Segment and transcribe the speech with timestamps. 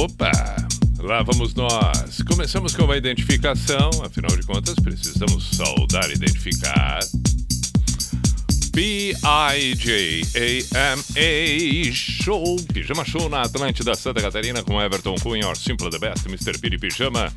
[0.00, 0.32] opa!
[0.98, 2.22] Lá vamos nós.
[2.26, 7.00] Começamos com uma identificação, afinal de contas, precisamos saudar identificar.
[8.72, 9.22] P-I-J-A-M-A
[11.92, 16.58] Show, Pijama Show na Atlântida Santa Catarina com Everton Cunha, or Simple the Best, Mr.
[16.58, 17.30] Piri Pijama.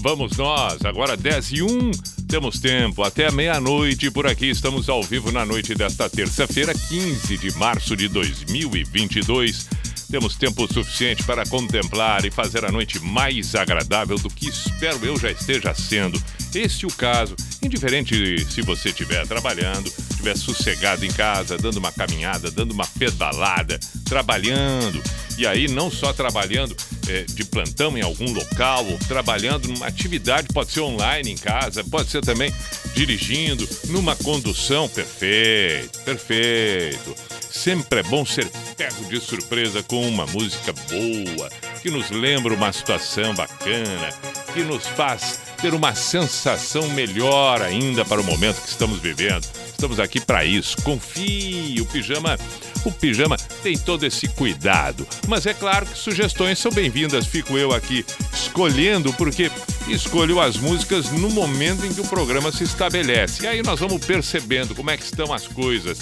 [0.00, 1.90] Vamos nós, agora 10 e 1,
[2.28, 7.56] temos tempo, até meia-noite por aqui, estamos ao vivo na noite desta terça-feira, 15 de
[7.58, 9.68] março de 2022.
[10.10, 15.18] Temos tempo suficiente para contemplar e fazer a noite mais agradável do que espero eu
[15.18, 16.20] já esteja sendo.
[16.54, 18.14] Esse é o caso, indiferente
[18.50, 25.02] se você estiver trabalhando, estiver sossegado em casa, dando uma caminhada, dando uma pedalada, trabalhando.
[25.36, 26.74] E aí, não só trabalhando
[27.06, 31.84] é, de plantão em algum local, ou trabalhando numa atividade, pode ser online em casa,
[31.84, 32.52] pode ser também
[32.94, 34.88] dirigindo, numa condução.
[34.88, 37.37] Perfeito, perfeito.
[37.50, 41.50] Sempre é bom ser pego de surpresa com uma música boa,
[41.82, 44.10] que nos lembra uma situação bacana,
[44.52, 49.46] que nos faz ter uma sensação melhor ainda para o momento que estamos vivendo.
[49.68, 50.76] Estamos aqui para isso.
[50.82, 52.38] Confie, o pijama,
[52.84, 55.06] o pijama tem todo esse cuidado.
[55.26, 57.26] Mas é claro que sugestões são bem-vindas.
[57.26, 59.50] Fico eu aqui escolhendo porque
[59.88, 63.44] escolho as músicas no momento em que o programa se estabelece.
[63.44, 65.98] E aí nós vamos percebendo como é que estão as coisas.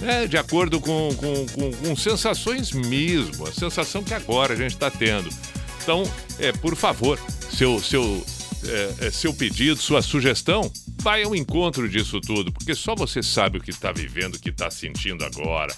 [0.00, 4.74] É, de acordo com, com, com, com sensações mesmo, a sensação que agora a gente
[4.74, 5.28] está tendo.
[5.82, 6.02] Então,
[6.38, 7.18] é, por favor,
[7.50, 8.24] seu, seu,
[8.64, 10.70] é, é, seu pedido, sua sugestão,
[11.02, 14.50] vai ao encontro disso tudo, porque só você sabe o que está vivendo, o que
[14.50, 15.74] está sentindo agora.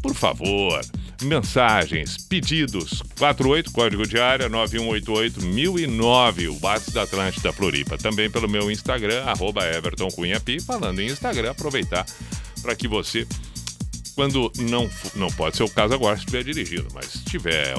[0.00, 0.80] Por favor,
[1.22, 7.98] mensagens, pedidos, 48, código de área 9188 1009, o WhatsApp da Atlântida Floripa.
[7.98, 10.60] Também pelo meu Instagram, arroba Everton Cunha Pi.
[10.60, 12.06] Falando em Instagram, aproveitar
[12.62, 13.26] para que você,
[14.14, 17.74] quando não, não pode ser o caso agora se estiver dirigindo, mas estiver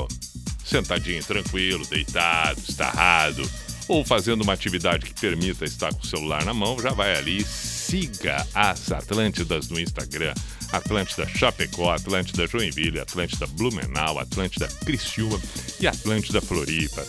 [0.63, 3.49] sentadinho, tranquilo, deitado, estarrado,
[3.87, 7.43] ou fazendo uma atividade que permita estar com o celular na mão, já vai ali,
[7.43, 10.33] siga as Atlântidas no Instagram.
[10.71, 15.37] Atlântida Chapecó, Atlântida Joinville, Atlântida Blumenau, Atlântida Criciúma
[15.79, 17.05] e Atlântida Floripa.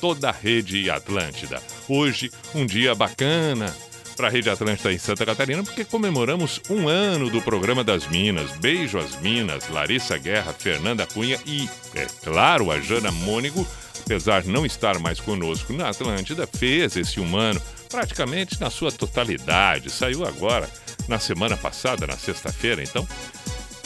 [0.00, 1.62] Toda a rede Atlântida.
[1.88, 3.72] Hoje, um dia bacana
[4.14, 8.50] para a Rede Atlântida em Santa Catarina, porque comemoramos um ano do programa das Minas.
[8.58, 13.66] Beijo às Minas, Larissa Guerra, Fernanda Cunha e, é claro, a Jana Mônigo,
[14.04, 17.60] apesar de não estar mais conosco na Atlântida, fez esse um ano
[17.90, 19.90] praticamente na sua totalidade.
[19.90, 20.68] Saiu agora
[21.08, 23.06] na semana passada, na sexta-feira, então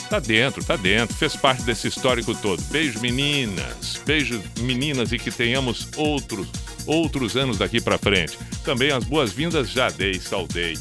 [0.09, 2.61] tá dentro, tá dentro, fez parte desse histórico todo.
[2.63, 6.47] Beijo meninas, beijo meninas e que tenhamos outros
[6.89, 8.37] outros anos daqui para frente.
[8.63, 10.77] Também as boas-vindas já dei, saudei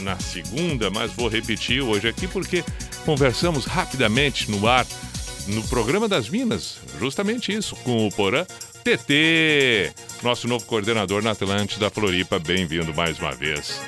[0.00, 2.64] na segunda, mas vou repetir hoje aqui porque
[3.04, 4.86] conversamos rapidamente no ar
[5.46, 8.46] no programa das Minas, justamente isso, com o Porã
[8.84, 12.38] TT, nosso novo coordenador na Atlântida Floripa.
[12.38, 13.80] Bem-vindo mais uma vez,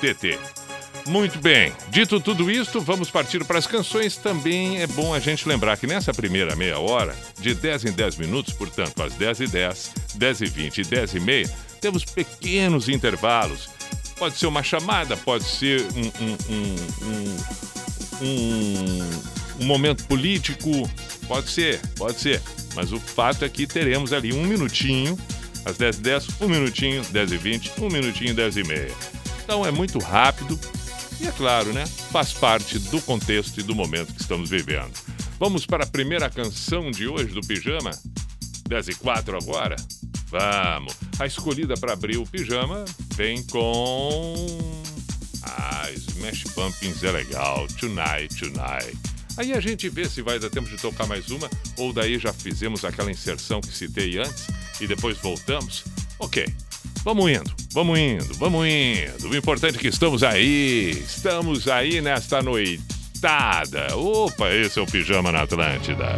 [0.00, 0.61] TT.
[1.06, 4.16] Muito bem, dito tudo isto, vamos partir para as canções.
[4.16, 8.16] Também é bom a gente lembrar que nessa primeira meia hora, de 10 em 10
[8.18, 12.88] minutos, portanto, às 10 e 10, 10 e 20 e 10 e meia, temos pequenos
[12.88, 13.68] intervalos.
[14.16, 17.36] Pode ser uma chamada, pode ser um, um, um,
[18.22, 19.10] um,
[19.60, 20.88] um momento político,
[21.26, 22.40] pode ser, pode ser.
[22.76, 25.18] Mas o fato é que teremos ali um minutinho,
[25.64, 28.94] às 10 e 10, um minutinho, 10 e 20, um minutinho, 10 e meia.
[29.42, 30.58] Então é muito rápido,
[31.22, 31.86] e é claro, né?
[31.86, 34.92] Faz parte do contexto e do momento que estamos vivendo.
[35.38, 37.92] Vamos para a primeira canção de hoje do Pijama?
[38.68, 39.76] 10 e 4 agora?
[40.26, 40.94] Vamos!
[41.18, 42.84] A escolhida para abrir o pijama
[43.14, 44.34] vem com.
[45.42, 47.66] Ah, Smash Pumpkins é legal.
[47.78, 48.98] Tonight, tonight.
[49.36, 52.32] Aí a gente vê se vai dar tempo de tocar mais uma, ou daí já
[52.32, 54.46] fizemos aquela inserção que citei antes
[54.80, 55.84] e depois voltamos.
[56.18, 56.46] Ok,
[57.04, 59.28] Vamos indo, vamos indo, vamos indo.
[59.28, 63.96] O importante é que estamos aí, estamos aí nesta noitada.
[63.96, 66.16] Opa, esse é o Pijama na Atlântida.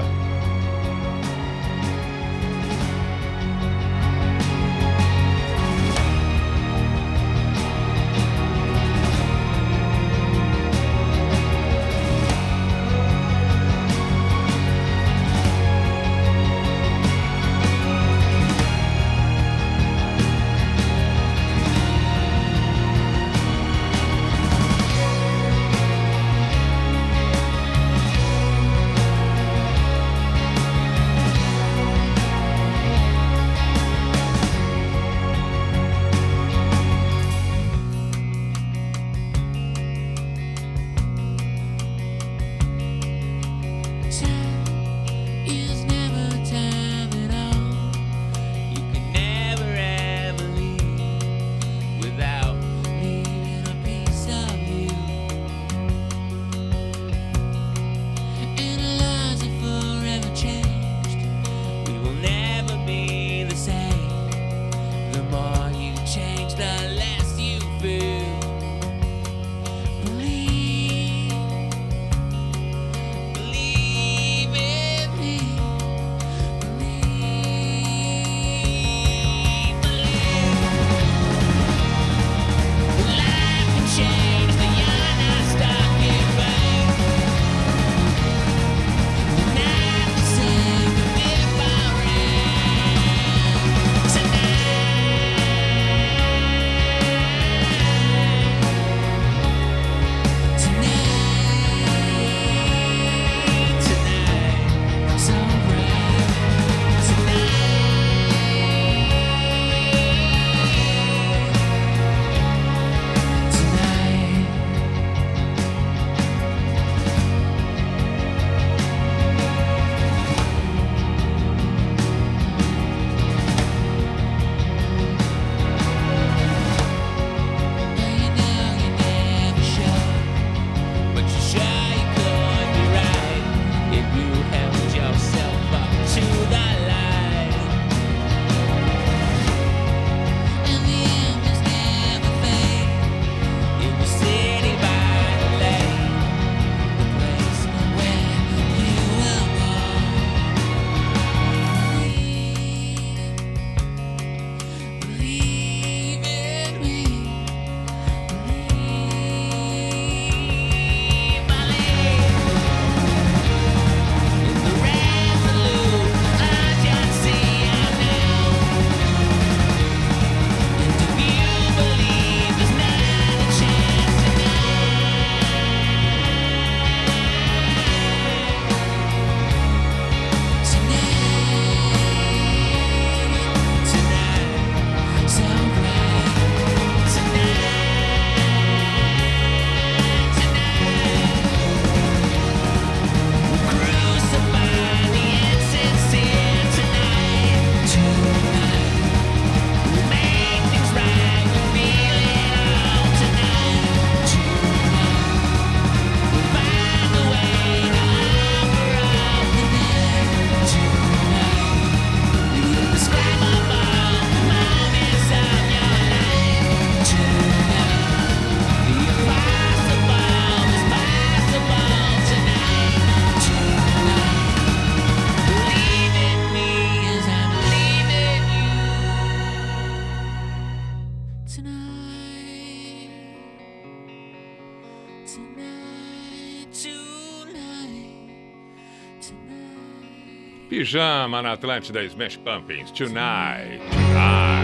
[240.94, 242.92] Pijama na Atlântida Smash Pumpkins.
[242.92, 243.80] Tonight.
[243.90, 244.62] Tonight.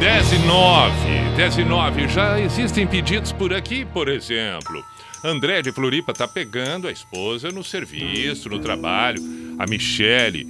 [0.00, 0.92] 10 e 9.
[1.36, 2.08] 10 e 9.
[2.08, 4.82] Já existem pedidos por aqui, por exemplo.
[5.22, 9.20] André de Floripa tá pegando a esposa no serviço, no trabalho.
[9.58, 10.46] A Michele.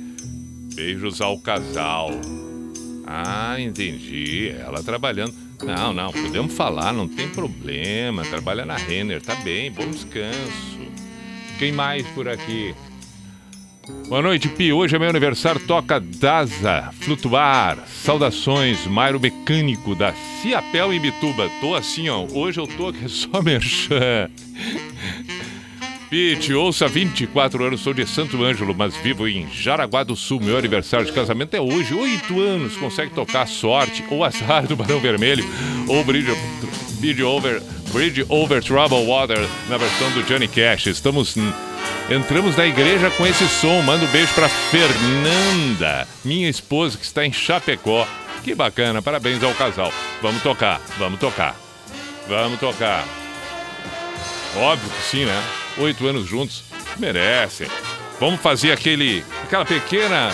[0.77, 2.13] Beijos ao casal.
[3.05, 4.55] Ah, entendi.
[4.57, 5.35] Ela trabalhando.
[5.65, 8.23] Não, não, podemos falar, não tem problema.
[8.23, 10.79] Trabalha na Renner, tá bem, bom descanso.
[11.59, 12.73] Quem mais por aqui?
[14.09, 14.73] Boa noite, Pi.
[14.73, 15.61] Hoje é meu aniversário.
[15.61, 17.79] Toca Daza, Flutuar.
[17.89, 21.51] Saudações, Mairo Mecânico da Ciapel em Bituba.
[21.61, 22.25] Tô assim, ó.
[22.33, 24.31] Hoje eu tô aqui só merchan.
[26.09, 30.41] Pete, ouça 24 anos, sou de Santo Ângelo, mas vivo em Jaraguá do Sul.
[30.41, 32.77] Meu aniversário de casamento é hoje, 8 anos.
[32.77, 35.45] Consegue tocar Sorte, ou Azar do Barão Vermelho,
[35.89, 36.31] ou Bridge,
[37.01, 37.63] Bridge, Over,
[37.93, 40.87] Bridge Over Troubled Water, na versão do Johnny Cash.
[40.87, 41.35] Estamos
[42.11, 43.81] Entramos na igreja com esse som.
[43.83, 48.07] Manda um beijo para Fernanda, minha esposa que está em Chapecó.
[48.43, 49.93] Que bacana, parabéns ao casal.
[50.21, 51.55] Vamos tocar, vamos tocar.
[52.29, 53.05] Vamos tocar.
[54.57, 55.43] Óbvio que sim, né?
[55.79, 56.65] Oito anos juntos,
[56.99, 57.69] merecem.
[58.21, 60.33] Vamos fazer aquele, aquela pequena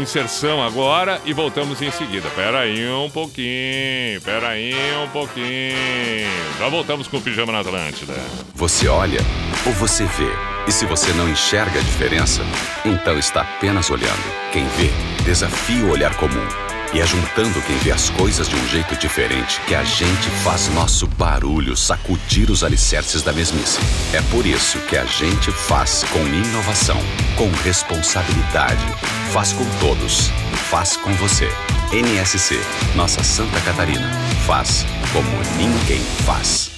[0.00, 2.28] inserção agora e voltamos em seguida.
[2.30, 4.74] Pera aí um pouquinho, pera aí
[5.04, 6.28] um pouquinho.
[6.58, 8.14] Já voltamos com o Pijama na Atlântida.
[8.54, 9.20] Você olha
[9.66, 10.30] ou você vê?
[10.66, 12.42] E se você não enxerga a diferença,
[12.84, 14.22] então está apenas olhando.
[14.52, 14.90] Quem vê,
[15.24, 16.46] desafia o olhar comum.
[16.94, 20.68] E é juntando quem vê as coisas de um jeito diferente que a gente faz
[20.68, 23.78] nosso barulho sacudir os alicerces da mesmice.
[24.14, 26.98] É por isso que a gente faz com inovação,
[27.36, 28.84] com responsabilidade.
[29.32, 30.30] Faz com todos.
[30.70, 31.48] Faz com você.
[31.92, 32.58] NSC,
[32.96, 34.10] nossa Santa Catarina.
[34.46, 35.28] Faz como
[35.58, 36.77] ninguém faz.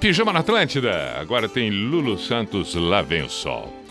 [0.00, 1.16] Pijama na Atlântida.
[1.20, 3.81] Agora tem Lulu Santos, Lá Vem o Sol.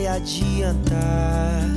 [0.00, 1.68] Vai adiantar.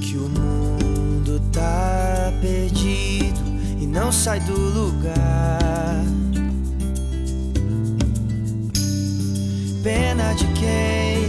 [0.00, 3.40] Que o mundo tá perdido
[3.80, 6.04] e não sai do lugar.
[9.82, 11.28] Pena de quem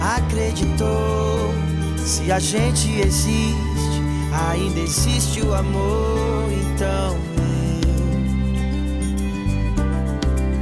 [0.00, 1.52] acreditou.
[1.98, 4.00] Se a gente existe,
[4.32, 6.48] ainda existe o amor.
[6.52, 7.16] Então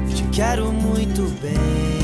[0.09, 2.04] eu te quero muito bem.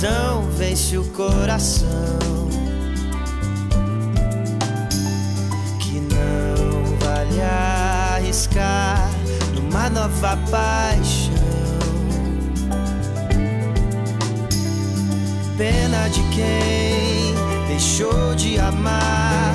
[0.00, 1.86] razão vence o coração.
[5.78, 9.10] Que não vale arriscar
[9.54, 11.34] numa nova paixão.
[15.58, 17.34] Pena de quem
[17.68, 19.54] deixou de amar.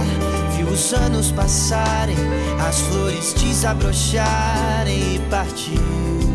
[0.56, 2.18] Viu os anos passarem,
[2.60, 6.35] as flores desabrocharem e partiu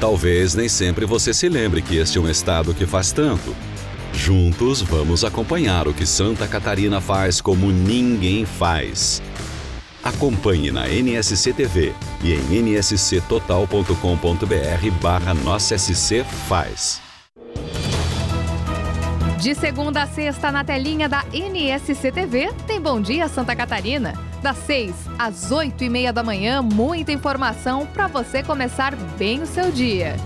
[0.00, 3.54] Talvez nem sempre você se lembre que este é um estado que faz tanto.
[4.12, 9.20] Juntos vamos acompanhar o que Santa Catarina faz como ninguém faz.
[10.02, 15.34] Acompanhe na NSC TV e em nsctotal.com.br barra
[16.48, 17.00] Faz.
[19.40, 24.27] De segunda a sexta, na telinha da NSC TV, tem Bom Dia Santa Catarina.
[24.42, 29.46] Das 6 às 8 e meia da manhã, muita informação para você começar bem o
[29.46, 30.16] seu dia.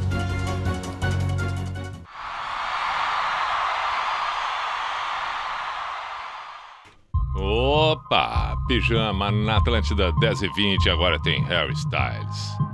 [7.36, 8.56] Opa!
[8.68, 12.71] Pijama na Atlântida 10 e 20, agora tem Harry Styles.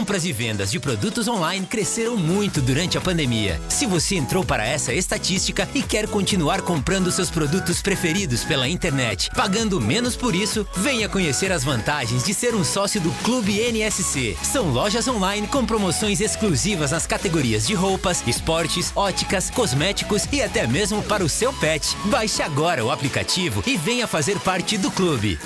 [0.00, 3.60] Compras e vendas de produtos online cresceram muito durante a pandemia.
[3.68, 9.28] Se você entrou para essa estatística e quer continuar comprando seus produtos preferidos pela internet,
[9.36, 14.38] pagando menos por isso, venha conhecer as vantagens de ser um sócio do Clube NSC.
[14.42, 20.66] São lojas online com promoções exclusivas nas categorias de roupas, esportes, óticas, cosméticos e até
[20.66, 21.94] mesmo para o seu pet.
[22.06, 25.38] Baixe agora o aplicativo e venha fazer parte do clube.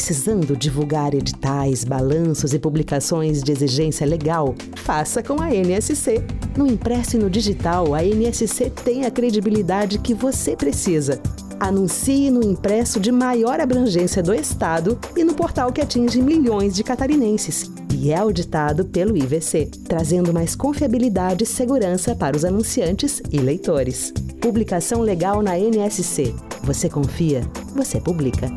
[0.00, 4.54] Precisando divulgar editais, balanços e publicações de exigência legal?
[4.76, 6.24] Faça com a NSC.
[6.56, 11.20] No impresso e no digital, a NSC tem a credibilidade que você precisa.
[11.60, 16.82] Anuncie no impresso de maior abrangência do Estado e no portal que atinge milhões de
[16.82, 17.70] catarinenses.
[17.94, 24.14] E é auditado pelo IVC, trazendo mais confiabilidade e segurança para os anunciantes e leitores.
[24.40, 26.34] Publicação legal na NSC.
[26.64, 27.42] Você confia,
[27.76, 28.48] você publica.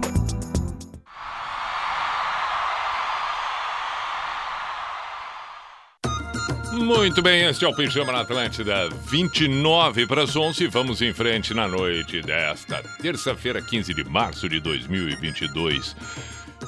[6.83, 10.67] Muito bem, este é o Pijama na Atlântida, 29 para as 11.
[10.67, 15.95] Vamos em frente na noite desta terça-feira, 15 de março de 2022.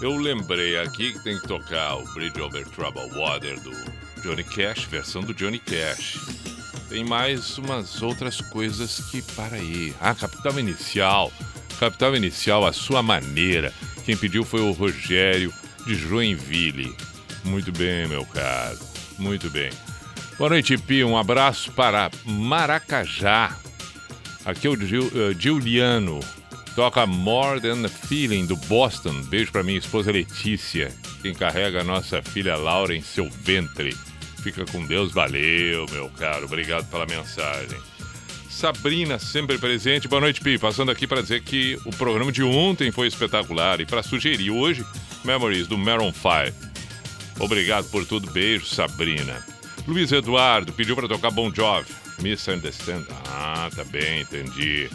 [0.02, 3.72] Eu lembrei aqui que tem que tocar o Bridge Over Troubled Water do
[4.22, 6.18] Johnny Cash, versão do Johnny Cash.
[6.88, 9.94] Tem mais umas outras coisas que para aí.
[10.00, 11.32] Ah, Capital Inicial.
[11.78, 13.74] Capital Inicial, a sua maneira.
[14.06, 15.54] Quem pediu foi o Rogério
[15.86, 16.96] de Joinville.
[17.44, 18.80] Muito bem, meu caro.
[19.20, 19.70] Muito bem.
[20.38, 21.02] Boa noite, Pi.
[21.02, 23.56] Um abraço para Maracajá.
[24.44, 26.20] Aqui é o uh, Giuliano.
[26.76, 29.22] Toca More Than a Feeling do Boston.
[29.22, 33.96] Beijo para minha esposa Letícia, quem carrega a nossa filha Laura em seu ventre.
[34.44, 36.46] Fica com Deus, valeu, meu caro.
[36.46, 37.80] Obrigado pela mensagem.
[38.50, 40.10] Sabrina, sempre presente.
[40.10, 40.58] Boa noite, Pi.
[40.58, 44.86] Passando aqui para dizer que o programa de ontem foi espetacular e para sugerir hoje
[45.24, 46.58] Memories do Maroon 5.
[47.40, 48.30] Obrigado por tudo.
[48.32, 49.55] Beijo, Sabrina.
[49.88, 51.90] Luiz Eduardo pediu para tocar Bon Jovi.
[52.22, 53.06] Misunderstand.
[53.28, 54.90] Ah, tá bem, entendi.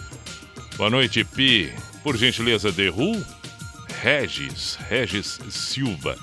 [0.76, 1.72] Boa noite, Pi.
[2.03, 3.24] Por gentileza, The Who?
[4.03, 6.16] Regis, Regis Silva.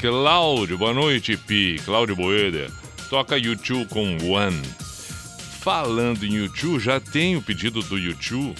[0.00, 1.76] Cláudio, boa noite, Pi.
[1.84, 2.70] Cláudio Boeda.
[3.08, 4.62] Toca YouTube com One.
[5.60, 8.54] Falando em YouTube, já tem o pedido do YouTube.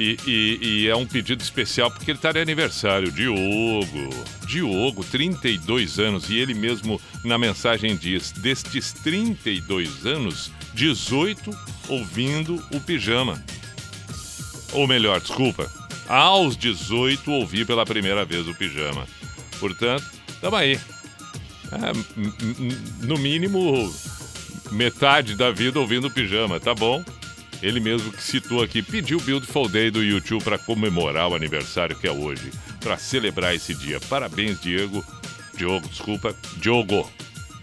[0.00, 3.12] E, e, e, é um pedido especial porque ele está de aniversário.
[3.12, 4.08] Diogo.
[4.46, 6.30] Diogo, 32 anos.
[6.30, 11.50] E ele mesmo na mensagem diz: destes 32 anos, 18
[11.86, 13.44] ouvindo o pijama.
[14.72, 15.70] Ou melhor, desculpa,
[16.08, 19.06] aos 18 ouvi pela primeira vez o pijama.
[19.58, 20.06] Portanto,
[20.40, 20.80] tamo aí.
[21.72, 23.94] É, no mínimo,
[24.72, 27.04] metade da vida ouvindo o pijama, tá bom?
[27.62, 31.96] Ele mesmo que citou aqui, pediu o Beautiful Day do YouTube para comemorar o aniversário
[31.96, 34.00] que é hoje, para celebrar esse dia.
[34.00, 35.04] Parabéns, Diego.
[35.54, 36.34] Diogo, desculpa.
[36.56, 37.10] Diogo.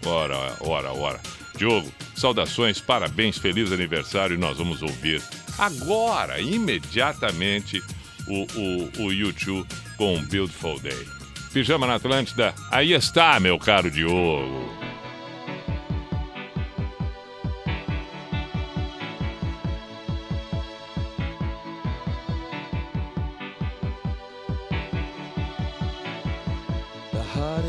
[0.06, 1.20] Ora, ora, ora.
[1.56, 4.38] Diogo, saudações, parabéns, feliz aniversário.
[4.38, 5.20] Nós vamos ouvir
[5.58, 7.82] agora, imediatamente,
[8.28, 11.06] o, o, o YouTube com Beautiful Day.
[11.52, 14.77] Pijama na Atlântida, aí está, meu caro Diogo.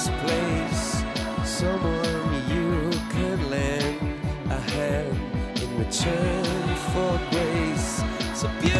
[0.00, 1.04] this place.
[1.44, 3.98] Someone you could lend
[4.50, 5.16] a hand
[5.62, 6.44] in return
[6.92, 8.02] for grace.
[8.60, 8.79] Beautiful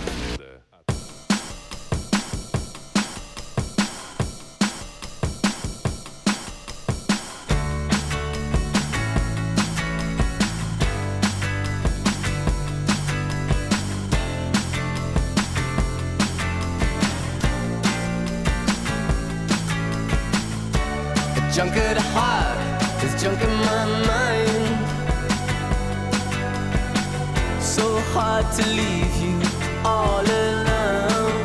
[28.31, 29.35] Hard to leave you
[29.83, 31.43] all alone.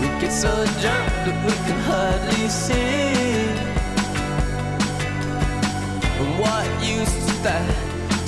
[0.00, 0.52] We get so
[0.82, 3.34] drunk that we can hardly see.
[6.20, 7.68] And what use is that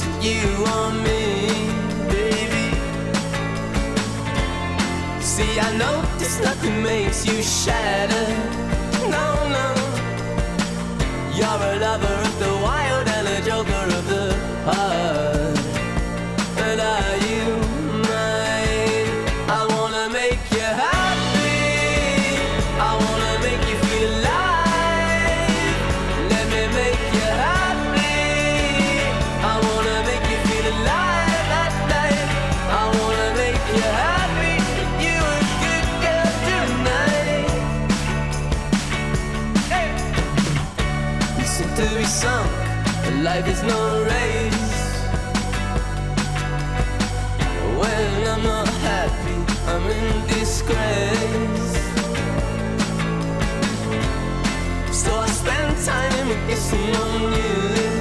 [0.00, 0.44] to you
[0.74, 1.22] or me,
[2.14, 2.66] baby?
[5.32, 8.28] See, I notice nothing makes you shatter.
[9.14, 9.68] No, no.
[11.38, 14.26] You're a lover of the wild and a joker of the
[14.68, 14.95] heart.
[43.36, 44.72] Life is no race.
[47.80, 49.38] When I'm not happy,
[49.72, 51.76] I'm in disgrace.
[55.02, 57.95] So I spend time kissing on you.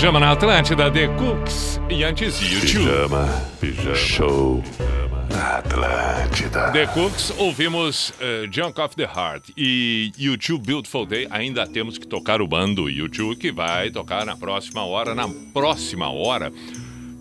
[0.00, 2.86] Pijama na Atlântida, The Cooks e antes YouTube.
[2.86, 3.28] Pijama,
[3.60, 5.26] pijama Show pijama.
[5.28, 6.70] na Atlântida.
[6.72, 11.28] The Cooks, ouvimos uh, Junk of the Heart e YouTube Beautiful Day.
[11.30, 15.14] Ainda temos que tocar o bando YouTube que vai tocar na próxima hora.
[15.14, 16.50] Na próxima hora,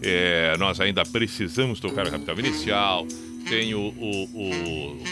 [0.01, 3.05] é, nós ainda precisamos tocar o Capital Inicial.
[3.49, 5.03] Tem o, o, o,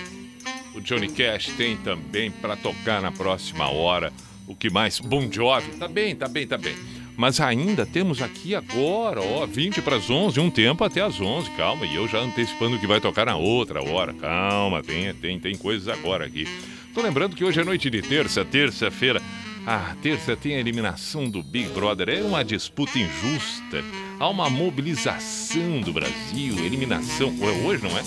[0.75, 4.13] o Johnny Cash, tem também para tocar na próxima hora.
[4.47, 5.01] O que mais?
[5.01, 5.67] Bon Jovi.
[5.71, 6.96] Tá bem, tá bem, tá bem.
[7.17, 11.49] Mas ainda temos aqui agora, ó, 20 para as 11, um tempo até as 11,
[11.51, 11.83] calma.
[11.83, 15.57] E eu já antecipando o que vai tocar na outra hora, calma, tem, tem, tem
[15.57, 16.47] coisas agora aqui.
[16.93, 19.19] Tô lembrando que hoje é noite de terça, terça-feira.
[19.65, 22.07] Ah, terça tem a eliminação do Big Brother.
[22.09, 23.83] É uma disputa injusta.
[24.19, 27.33] Há uma mobilização do Brasil, eliminação.
[27.65, 28.03] Hoje, não é?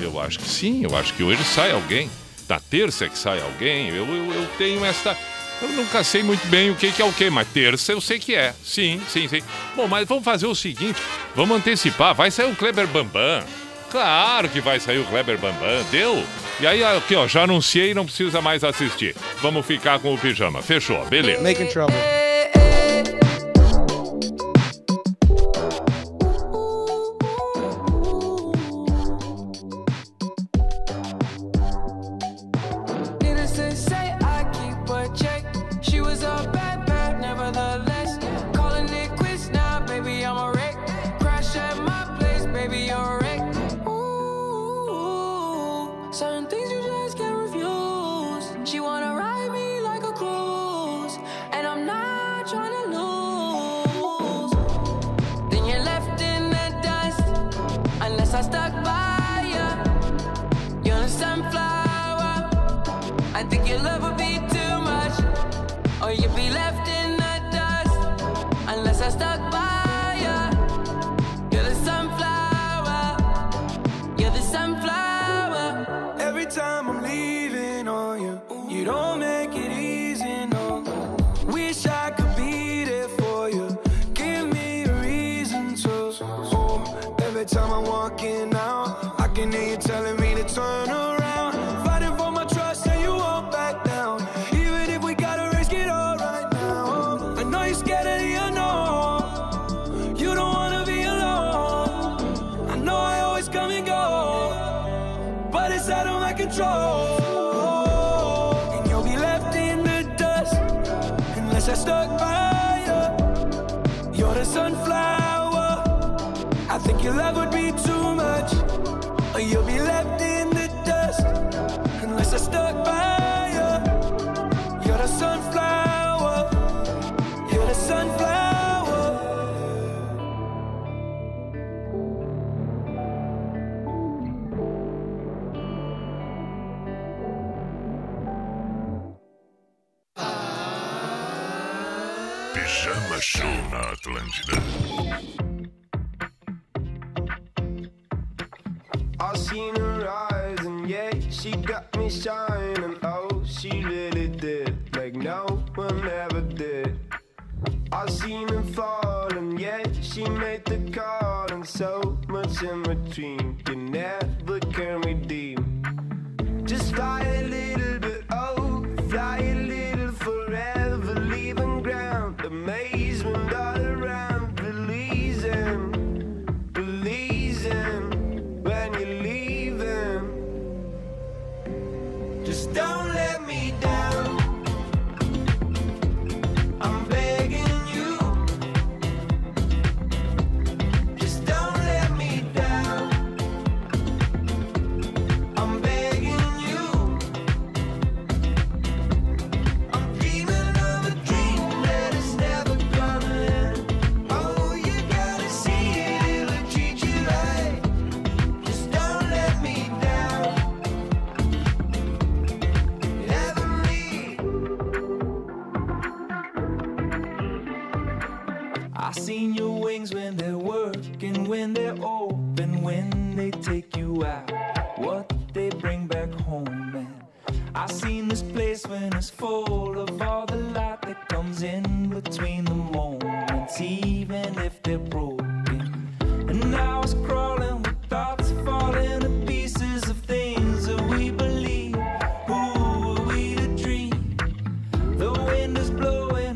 [0.00, 2.10] Eu acho que sim, eu acho que hoje sai alguém.
[2.48, 3.88] Da terça é que sai alguém.
[3.88, 5.16] Eu, eu, eu tenho esta
[5.62, 8.18] eu nunca sei muito bem o que, que é o que, mas terça eu sei
[8.18, 8.54] que é.
[8.64, 9.42] Sim, sim, sim.
[9.74, 11.00] Bom, mas vamos fazer o seguinte:
[11.34, 12.14] vamos antecipar.
[12.14, 13.44] Vai sair o Kleber Bambam.
[13.90, 16.24] Claro que vai sair o Kleber Bambam, deu?
[16.60, 19.14] E aí, aqui, ó, já anunciei, não precisa mais assistir.
[19.40, 20.62] Vamos ficar com o pijama.
[20.62, 21.42] Fechou, beleza.
[21.42, 22.23] Making trouble.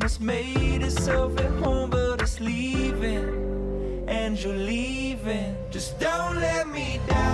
[0.08, 4.06] It's made itself at home, but it's leaving.
[4.08, 5.54] And you're leaving.
[5.70, 7.27] Just don't let me down.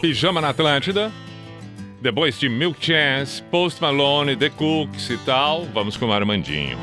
[0.00, 1.12] Pijama na Atlântida.
[2.00, 6.78] Depois de Milk Chance, Post Malone, The Cooks e tal, vamos com o Armandinho.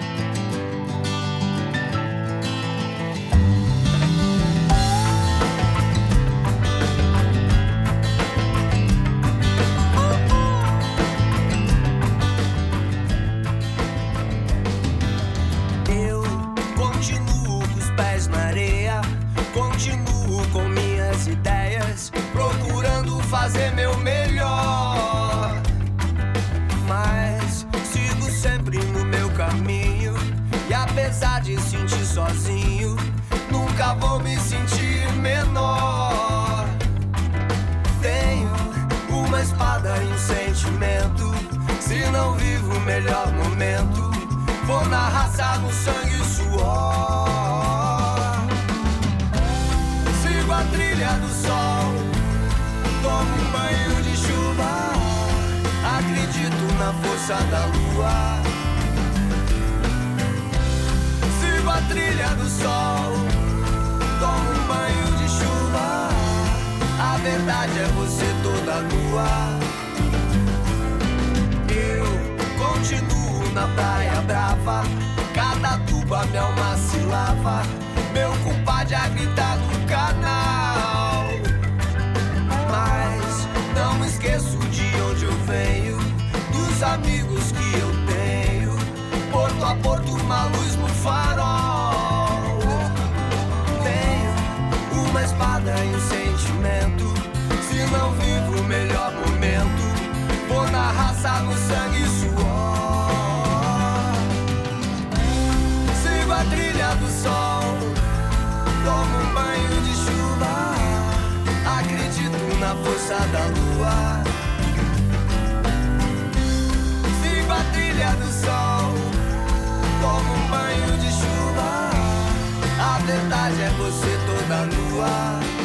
[123.45, 125.64] paisagem é você toda nua.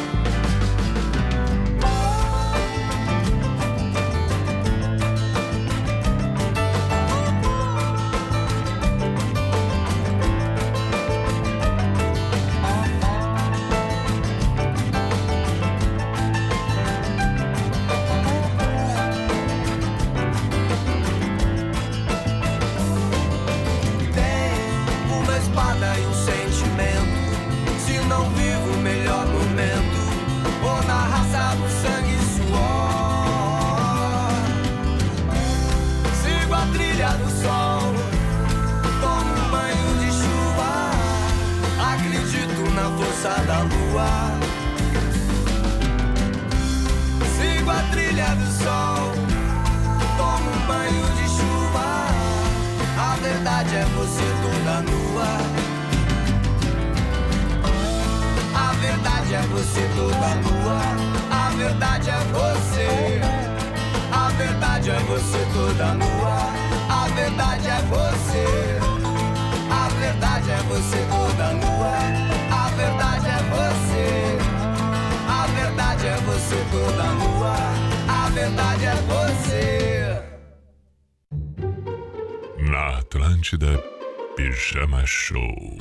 [85.13, 85.77] Show.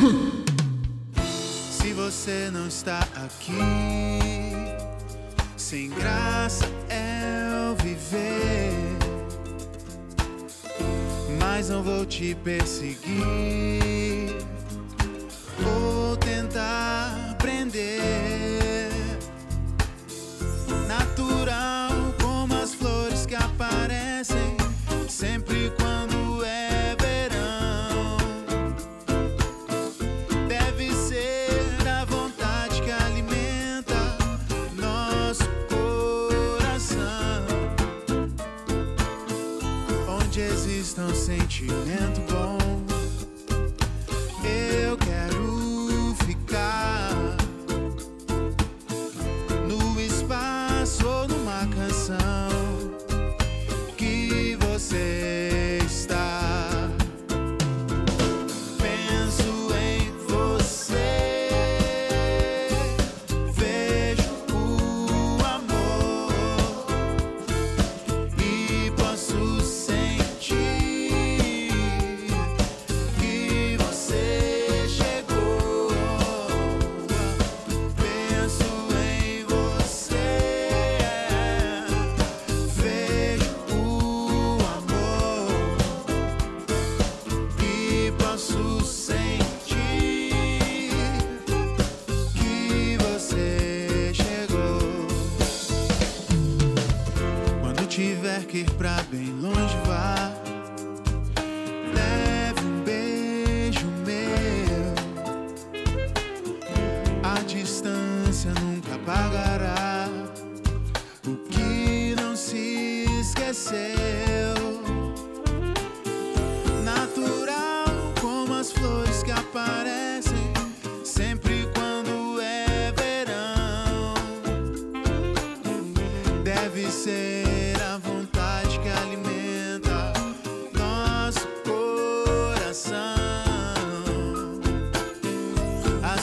[1.71, 3.59] Se você não está aqui,
[5.55, 8.73] sem graça é o viver.
[11.39, 13.98] Mas não vou te perseguir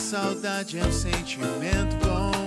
[0.06, 2.45] saudade é um sentimento bom.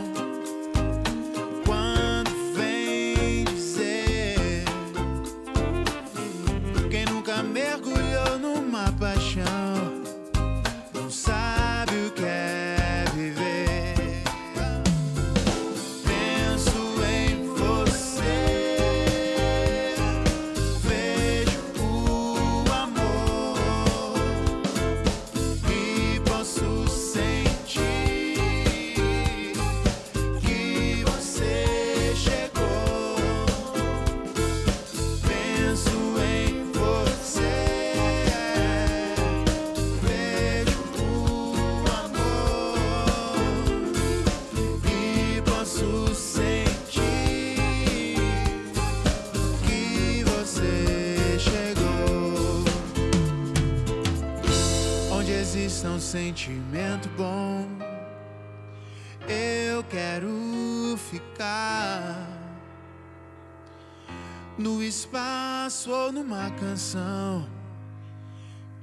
[65.69, 67.47] sou numa canção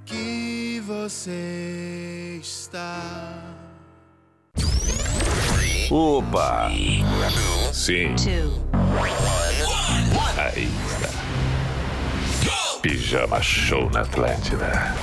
[0.05, 3.43] que você está.
[5.91, 6.71] Opa!
[7.73, 8.15] Sim.
[10.37, 11.09] Aí está.
[12.83, 14.95] Pijama Show na Atlântida.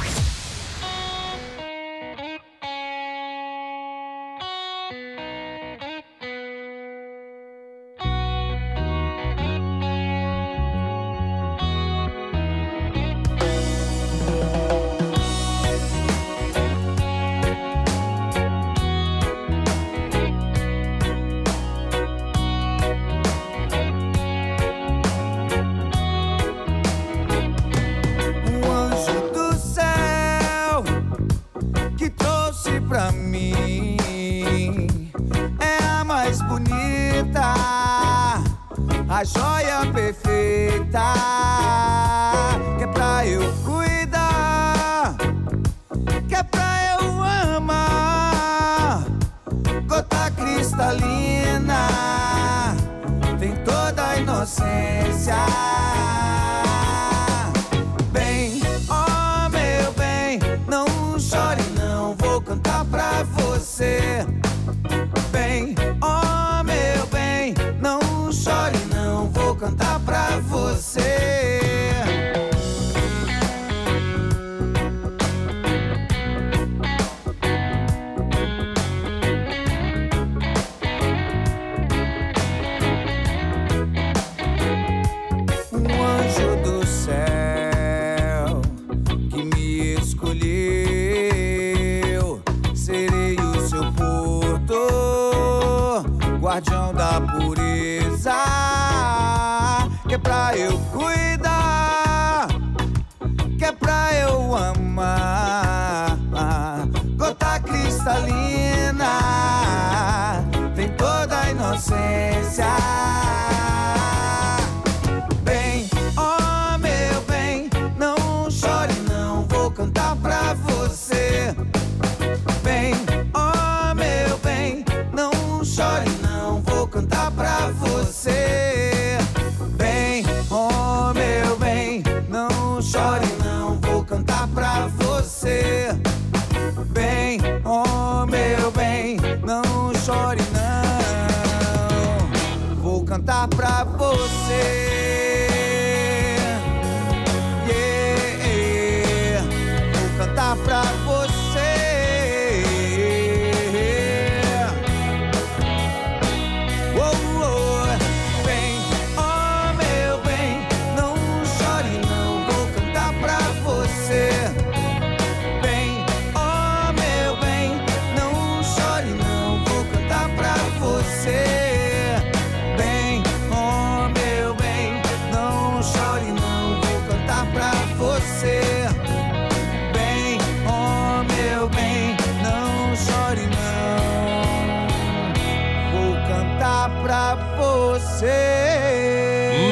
[143.24, 144.83] contar pra você.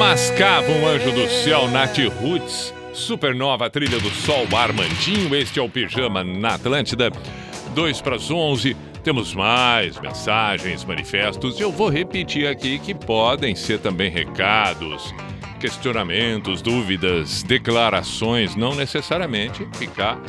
[0.02, 2.74] Mascava um anjo do céu, Nath Roots.
[2.92, 5.32] Supernova, trilha do sol, Armandinho.
[5.32, 7.08] Este é o Pijama na Atlântida.
[7.72, 8.76] 2 para as 11.
[9.04, 11.60] Temos mais mensagens, manifestos.
[11.60, 15.14] Eu vou repetir aqui que podem ser também recados,
[15.60, 20.20] questionamentos, dúvidas, declarações, não necessariamente ficar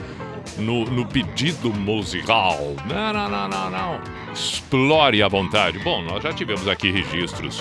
[0.60, 2.60] no, no pedido musical.
[2.86, 4.02] Não, não, não, não, não.
[4.32, 5.80] Explore à vontade.
[5.80, 7.60] Bom, nós já tivemos aqui registros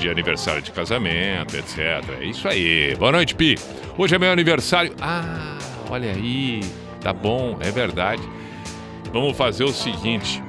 [0.00, 2.02] de aniversário de casamento, etc.
[2.20, 2.94] É isso aí.
[2.96, 3.56] Boa noite, Pi.
[3.98, 4.92] Hoje é meu aniversário.
[5.00, 5.58] Ah,
[5.90, 6.60] olha aí.
[7.00, 8.22] Tá bom, é verdade.
[9.12, 10.42] Vamos fazer o seguinte.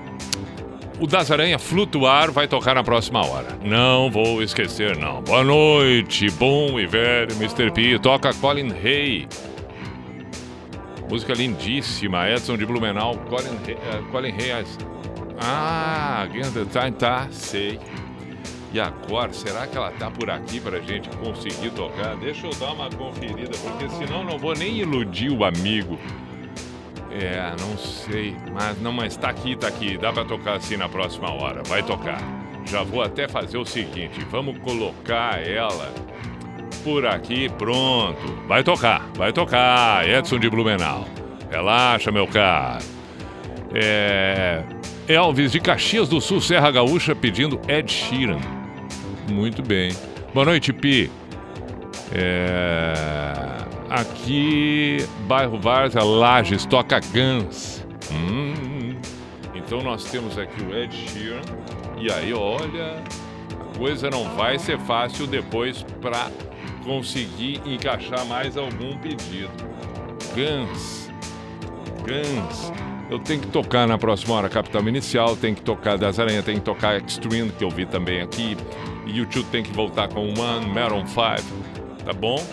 [0.99, 3.47] O Das Aranha Flutuar vai tocar na próxima hora.
[3.63, 5.21] Não vou esquecer, não.
[5.21, 7.71] Boa noite, bom e velho Mr.
[7.71, 7.97] P.
[7.99, 9.27] Toca Colin Hay.
[11.09, 12.29] Música lindíssima.
[12.29, 13.17] Edson de Blumenau.
[13.29, 13.73] Colin Hay.
[13.73, 14.63] eh, Colin Hay.
[15.41, 17.79] Ah, Again the Time tá, sei.
[18.73, 22.15] E agora, será que ela tá por aqui pra gente conseguir tocar?
[22.15, 25.99] Deixa eu dar uma conferida, porque senão não vou nem iludir o amigo.
[27.11, 28.35] É, não sei.
[28.53, 29.97] Mas não, mas tá aqui, tá aqui.
[29.97, 31.61] Dá pra tocar assim na próxima hora.
[31.63, 32.21] Vai tocar.
[32.65, 35.93] Já vou até fazer o seguinte: vamos colocar ela
[36.83, 38.21] por aqui, pronto.
[38.47, 40.07] Vai tocar, vai tocar.
[40.07, 41.05] Edson de Blumenau.
[41.49, 42.85] Relaxa, meu caro.
[43.73, 44.63] É.
[45.07, 48.60] Elvis de Caxias do Sul, Serra Gaúcha, pedindo Ed Sheeran.
[49.31, 49.91] Muito bem.
[50.33, 51.09] Boa noite, Pi.
[52.13, 52.93] É,
[53.89, 57.85] Aqui, bairro Várzea, Lages, toca Guns.
[58.11, 58.95] Hum,
[59.55, 61.41] Então nós temos aqui o Ed Sheeran.
[61.97, 63.01] E aí, olha,
[63.73, 66.29] a coisa não vai ser fácil depois para
[66.83, 69.49] conseguir encaixar mais algum pedido.
[70.35, 71.09] Guns.
[72.05, 72.71] Guns.
[73.09, 76.55] Eu tenho que tocar na próxima hora Capital Inicial, tem que tocar Das Aranha, tem
[76.55, 78.55] que tocar Extreme, que eu vi também aqui.
[79.11, 81.19] YouTube tem que voltar com One, Meron 5,
[82.05, 82.43] tá bom?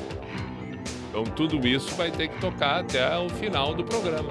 [1.09, 4.31] Então tudo isso vai ter que tocar até o final do programa.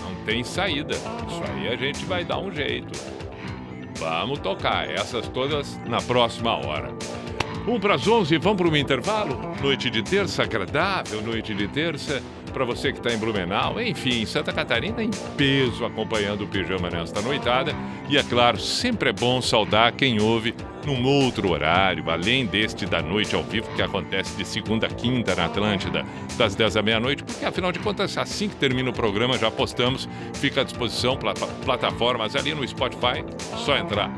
[0.00, 0.94] Não tem saída.
[0.94, 2.98] Isso aí a gente vai dar um jeito.
[3.98, 6.94] Vamos tocar essas todas na próxima hora.
[7.66, 9.40] 1 para as 11, vamos para um intervalo?
[9.60, 12.22] Noite de terça, agradável noite de terça.
[12.56, 17.20] Para você que está em Blumenau, enfim, Santa Catarina em peso acompanhando o pijama nesta
[17.20, 17.74] noitada.
[18.08, 20.54] E é claro, sempre é bom saudar quem ouve
[20.86, 25.34] num outro horário, além deste da noite ao vivo, que acontece de segunda a quinta
[25.34, 26.02] na Atlântida,
[26.38, 30.08] das 10 à meia-noite, porque afinal de contas, assim que termina o programa, já postamos,
[30.32, 33.22] fica à disposição, pla- plataformas ali no Spotify,
[33.66, 34.10] só entrar.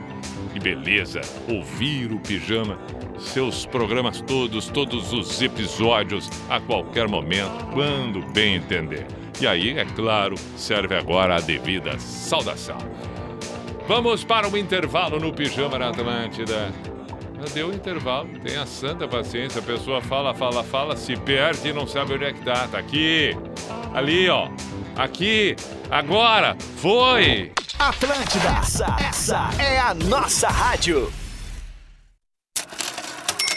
[0.52, 1.22] Que beleza!
[1.48, 2.78] Ouvir o pijama,
[3.18, 9.06] seus programas todos, todos os episódios, a qualquer momento, quando bem entender.
[9.40, 12.78] E aí, é claro, serve agora a devida saudação.
[13.86, 16.72] Vamos para o intervalo no Pijama na Atlântida.
[17.38, 19.60] Já Deu o intervalo, tenha santa paciência.
[19.60, 22.66] A pessoa fala, fala, fala, se perde e não sabe onde é que tá.
[22.66, 23.36] Tá aqui,
[23.94, 24.48] ali, ó.
[24.96, 25.54] Aqui,
[25.88, 27.52] agora, foi!
[27.78, 31.12] Atlântida, essa, essa é a nossa rádio.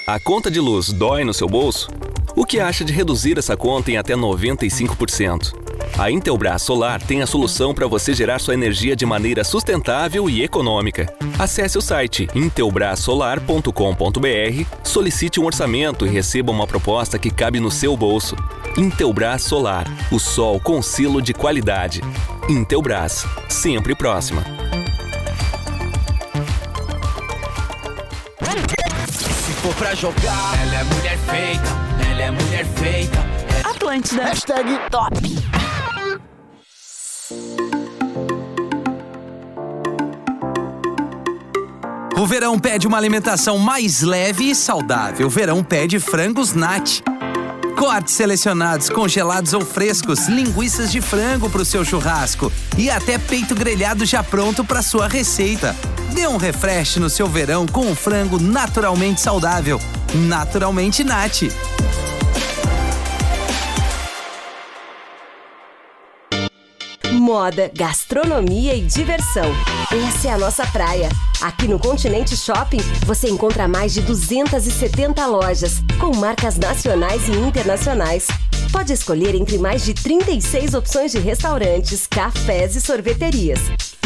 [0.06, 1.90] A conta de luz dói no seu bolso?
[2.36, 5.54] O que acha de reduzir essa conta em até 95%?
[5.98, 10.42] A Intelbras Solar tem a solução para você gerar sua energia de maneira sustentável e
[10.42, 11.14] econômica.
[11.38, 17.96] Acesse o site intelbrasolar.com.br, solicite um orçamento e receba uma proposta que cabe no seu
[17.96, 18.36] bolso.
[18.78, 22.02] Intelbras Solar, o sol com selo de qualidade.
[22.50, 24.44] Intelbras, sempre próxima.
[29.62, 33.20] For pra jogar, ela é mulher feita, ela é mulher feita.
[33.64, 34.24] Atlântida.
[34.24, 35.22] Hashtag top.
[42.18, 45.28] O verão pede uma alimentação mais leve e saudável.
[45.28, 47.02] O verão pede frangos nat.
[47.78, 53.54] Cortes selecionados, congelados ou frescos, linguiças de frango para o seu churrasco e até peito
[53.54, 55.76] grelhado já pronto para sua receita.
[56.14, 59.80] Dê um refresh no seu verão com um frango naturalmente saudável.
[60.14, 61.44] Naturalmente nat.
[67.32, 69.46] Moda, gastronomia e diversão.
[70.06, 71.08] Essa é a nossa praia.
[71.40, 78.28] Aqui no Continente Shopping você encontra mais de 270 lojas com marcas nacionais e internacionais.
[78.70, 83.62] Pode escolher entre mais de 36 opções de restaurantes, cafés e sorveterias.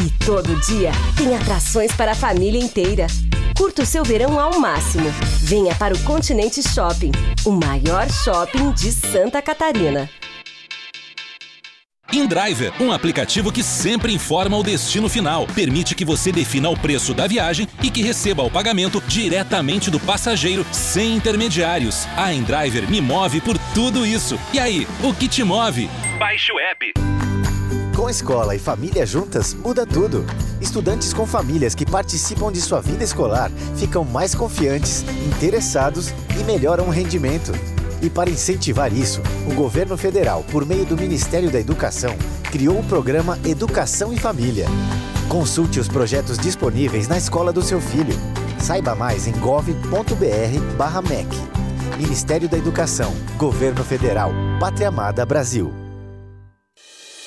[0.05, 3.07] E todo dia tem atrações para a família inteira.
[3.57, 5.09] Curta o seu verão ao máximo.
[5.39, 7.11] Venha para o Continente Shopping,
[7.43, 10.07] o maior shopping de Santa Catarina.
[12.11, 17.13] InDriver, um aplicativo que sempre informa o destino final, permite que você defina o preço
[17.13, 22.07] da viagem e que receba o pagamento diretamente do passageiro, sem intermediários.
[22.15, 24.39] A InDriver me move por tudo isso.
[24.53, 25.89] E aí, o que te move?
[26.19, 26.93] Baixe o app.
[27.95, 30.25] Com escola e família juntas, muda tudo.
[30.59, 36.87] Estudantes com famílias que participam de sua vida escolar ficam mais confiantes, interessados e melhoram
[36.87, 37.51] o rendimento.
[38.05, 42.15] E para incentivar isso, o governo federal, por meio do Ministério da Educação,
[42.51, 44.67] criou o programa Educação e Família.
[45.27, 48.15] Consulte os projetos disponíveis na escola do seu filho.
[48.59, 51.27] Saiba mais em gov.br/mec.
[51.97, 55.73] Ministério da Educação, Governo Federal, Pátria Amada Brasil.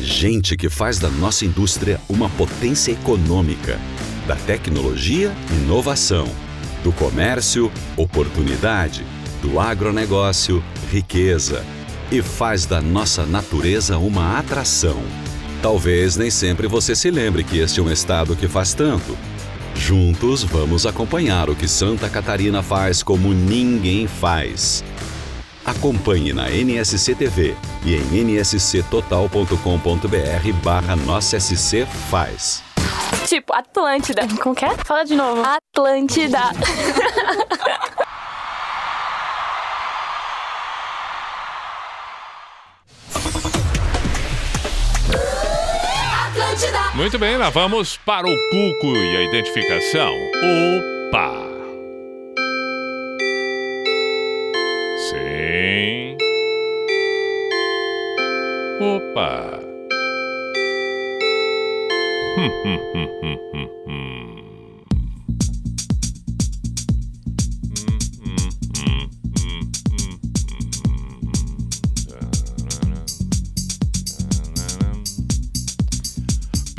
[0.00, 3.76] Gente que faz da nossa indústria uma potência econômica,
[4.24, 6.28] da tecnologia, inovação,
[6.84, 9.04] do comércio, oportunidade,
[9.42, 10.62] do agronegócio,
[10.92, 11.64] riqueza
[12.12, 15.02] e faz da nossa natureza uma atração.
[15.60, 19.18] Talvez nem sempre você se lembre que este é um estado que faz tanto.
[19.78, 24.84] Juntos vamos acompanhar o que Santa Catarina faz como ninguém faz.
[25.64, 27.54] Acompanhe na NSC TV
[27.84, 32.62] e em nsctotal.com.br barra Nossa SC Faz.
[33.26, 34.26] Tipo, Atlântida.
[34.42, 34.74] Como que é?
[34.84, 35.42] Fala de novo.
[35.42, 36.40] Atlântida.
[46.98, 50.12] Muito bem, lá vamos para o cuco e a identificação.
[51.12, 51.32] Opa!
[55.08, 56.16] Sim.
[58.80, 59.60] Opa!
[62.36, 63.67] Hum, hum, hum, hum, hum.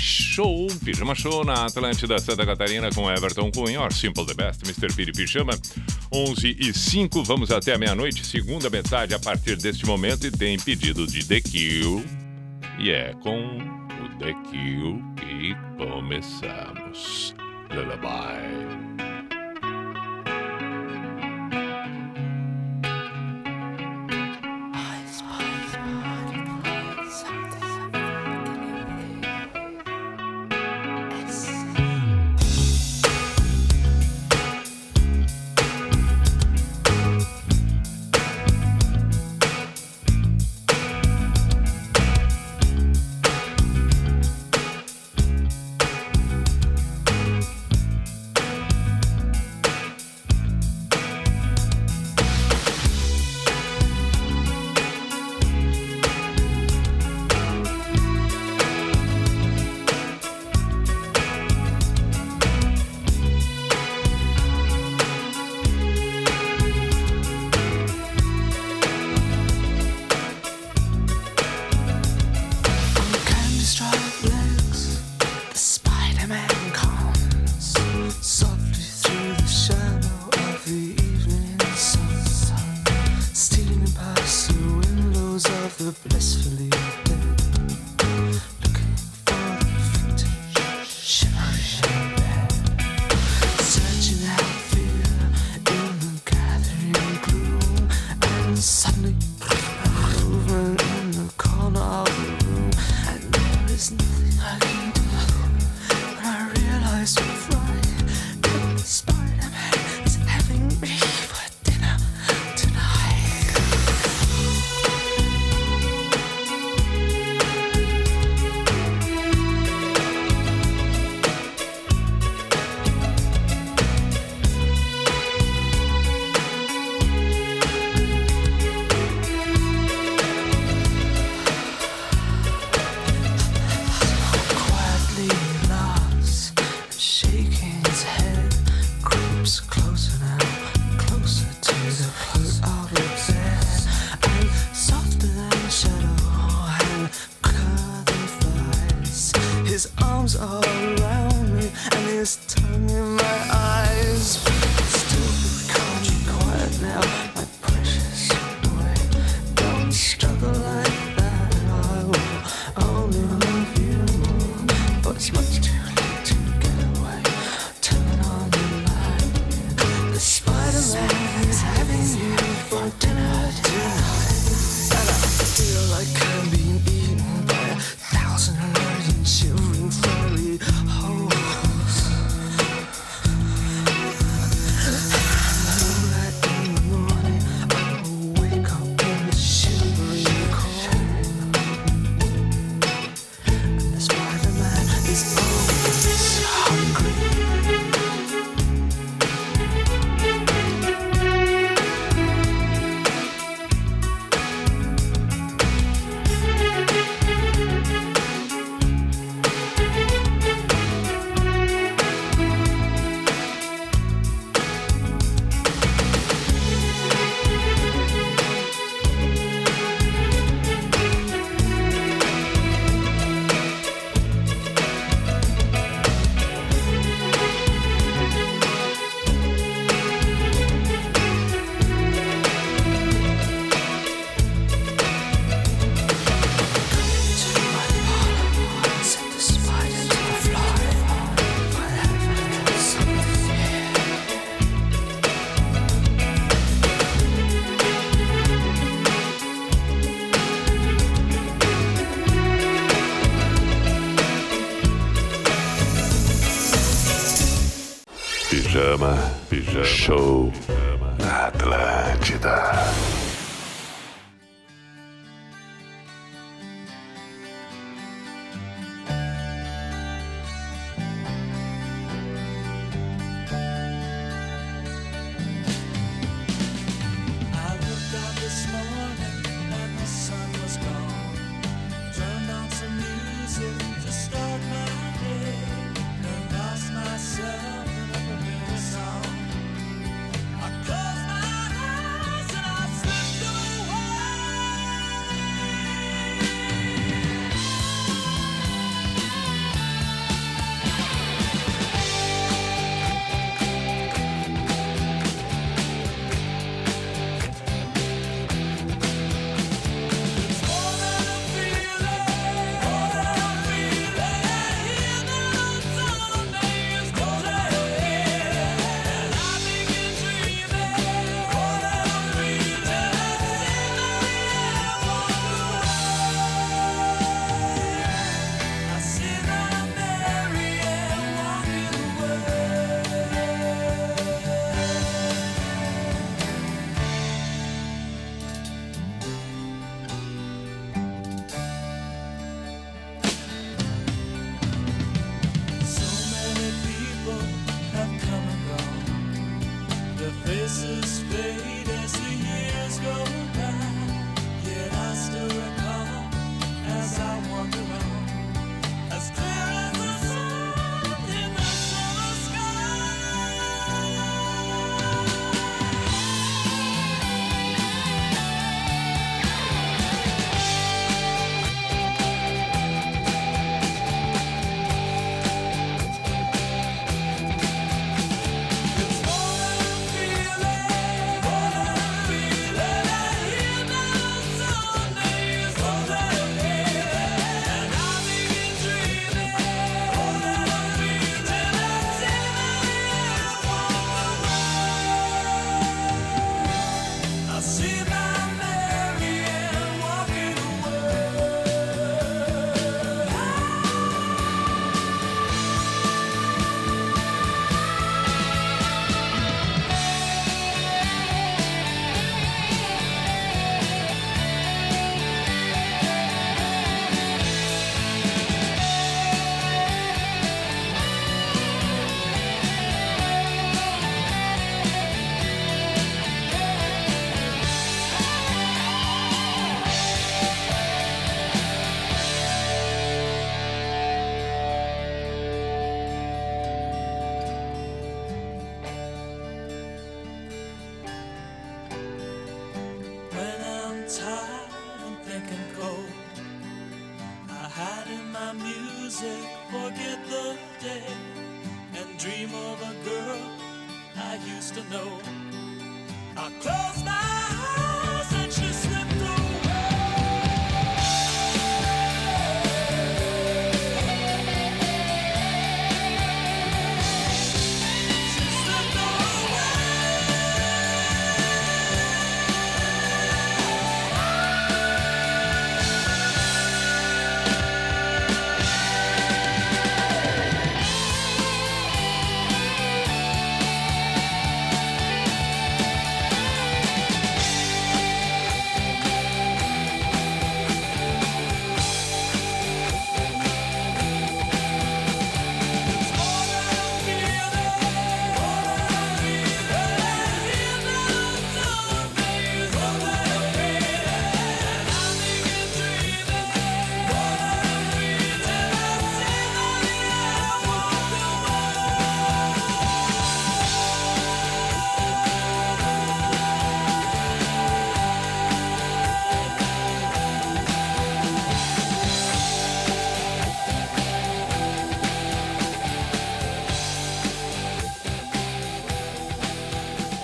[0.00, 4.90] Show, Pijama Show na Atlântida Santa Catarina com Everton Cunha, Simple the Best, Mr.
[4.94, 5.52] Piri Pijama.
[6.10, 10.58] 11 e 5, vamos até a meia-noite, segunda metade a partir deste momento e tem
[10.58, 12.02] pedido de The Kill.
[12.78, 17.34] E é com o The Kill que começamos.
[17.70, 18.97] Lullaby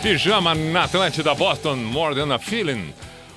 [0.05, 2.93] Pijama na Atlântida Boston, More Than a Feeling.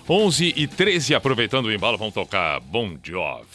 [0.05, 3.45] 11 e 13, aproveitando o embalo, vão tocar Bon Jovi.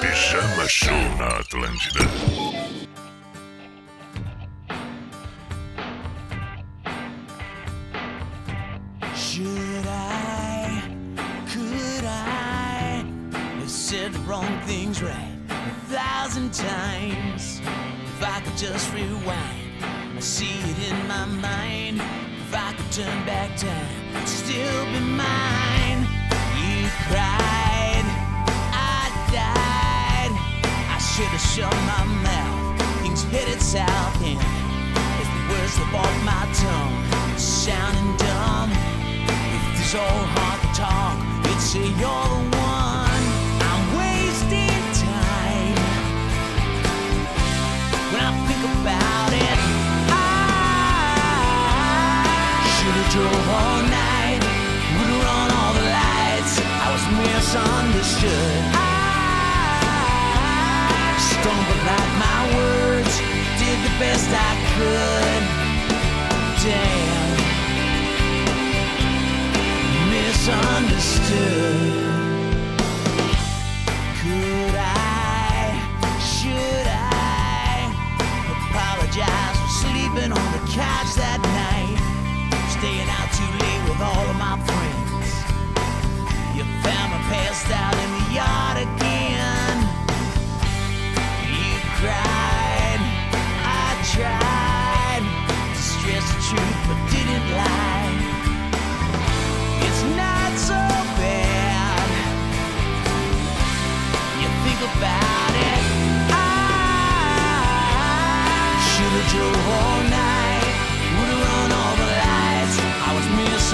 [0.00, 2.00] Pijama Show na Atlântida.
[22.90, 25.59] turn back time, still be mine.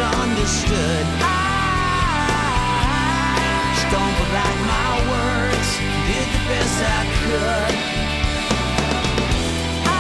[0.07, 1.07] misunderstood.
[1.21, 1.85] I
[3.83, 5.71] stumbled like my words,
[6.07, 7.75] did the best I could.
[9.87, 9.99] I,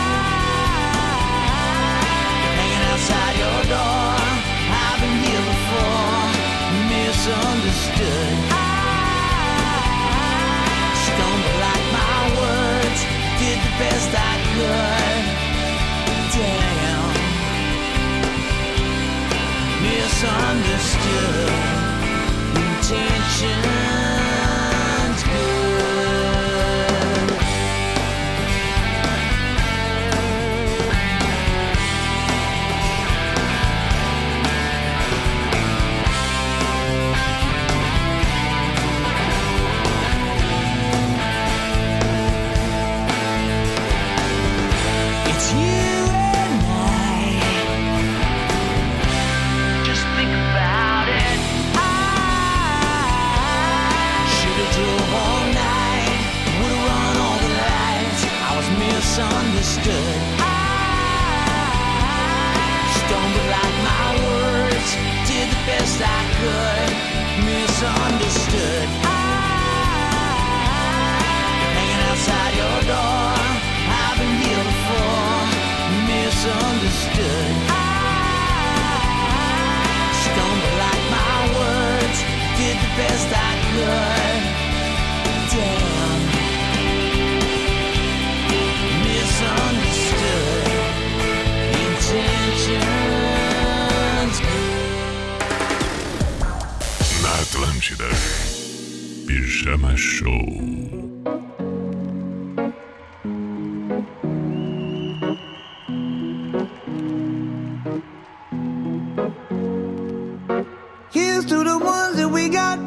[2.54, 4.14] hanging outside your door,
[4.84, 6.30] I've been here before,
[6.94, 8.36] misunderstood.
[8.50, 8.64] I
[11.06, 13.00] stumbled like my words,
[13.40, 15.05] did the best I could.
[20.16, 21.50] misunderstood
[22.56, 23.95] intention.
[67.44, 68.88] misunderstood.
[71.76, 73.32] Hanging outside your door,
[73.88, 75.44] I've been here before,
[76.12, 77.54] misunderstood.
[80.24, 82.18] Stumble like my words,
[82.58, 84.15] did the best I could.
[99.26, 100.26] Pijama Show.
[111.10, 112.78] Here's to the ones that we got.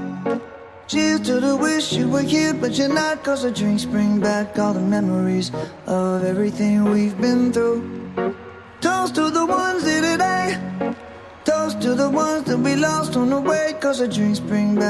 [0.87, 3.23] Cheers to the wish you were here, but you're not.
[3.23, 5.51] Cause the drinks bring back all the memories
[5.85, 7.83] of everything we've been through.
[8.81, 10.57] Toast to the ones here today.
[11.45, 13.73] Toast to the ones that we lost on the way.
[13.79, 14.28] Cause the drinks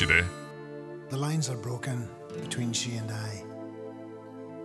[0.00, 0.28] na Atlântida.
[1.08, 2.08] The lines are broken
[2.40, 3.44] between she and I,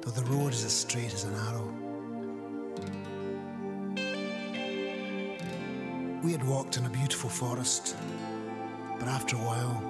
[0.02, 1.74] though the road is as straight as an arrow.
[6.24, 7.96] We had walked in a beautiful forest,
[9.00, 9.82] but after a while,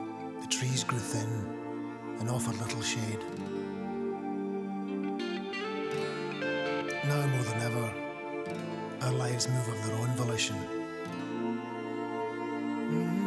[0.41, 1.47] the trees grew thin
[2.19, 3.23] and offered little shade.
[7.05, 7.93] Now more than ever,
[9.01, 10.55] our lives move of their own volition.
[12.93, 13.20] I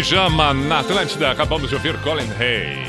[0.00, 1.30] Pijama na Atlântida.
[1.30, 2.86] Acabamos de ouvir Colin Hay.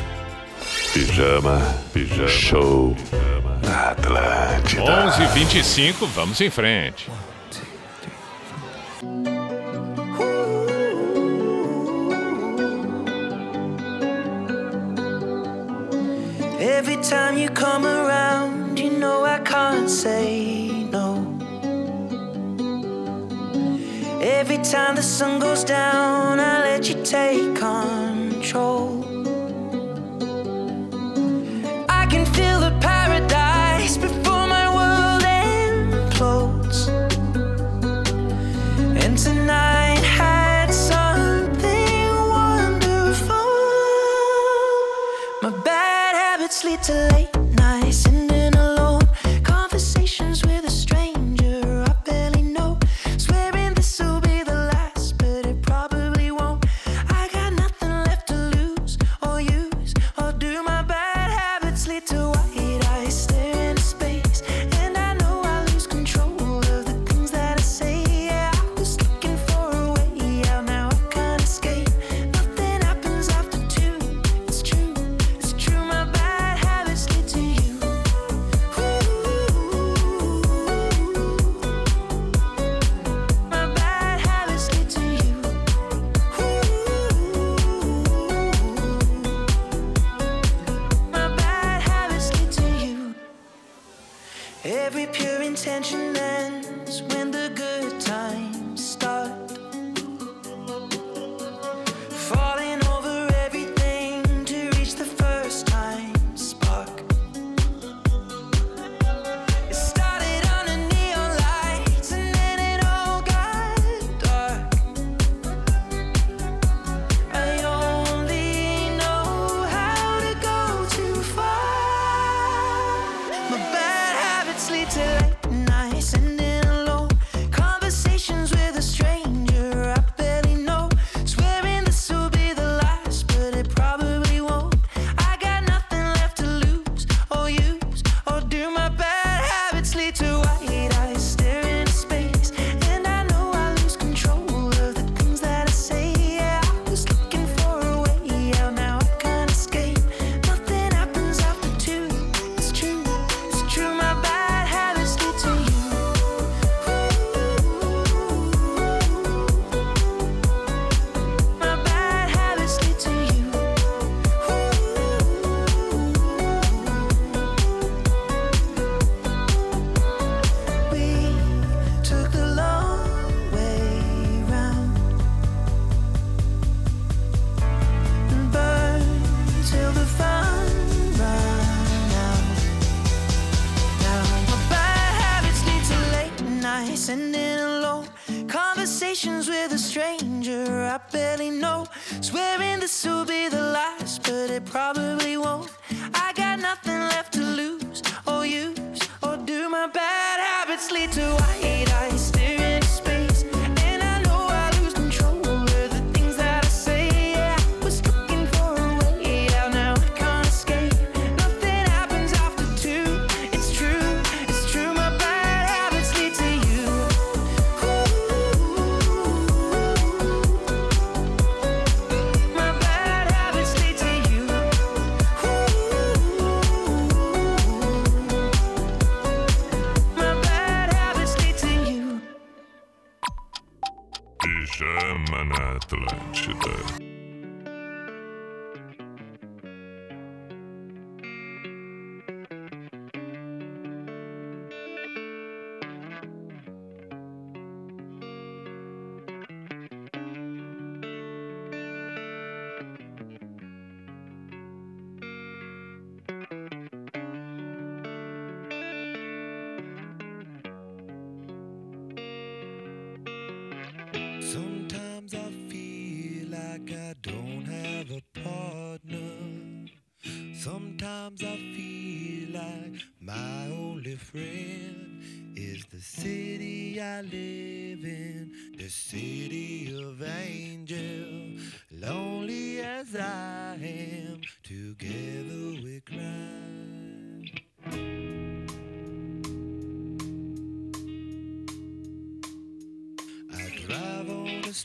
[0.93, 1.59] Pijama,
[1.93, 3.59] pijama, show pijama.
[3.61, 4.81] na Atlântida.
[4.81, 7.09] 11 25 vamos em frente.
[16.61, 21.27] Every time you come around, you know I can't say no.
[24.21, 25.50] Every time the sun goes
[61.99, 62.60] to what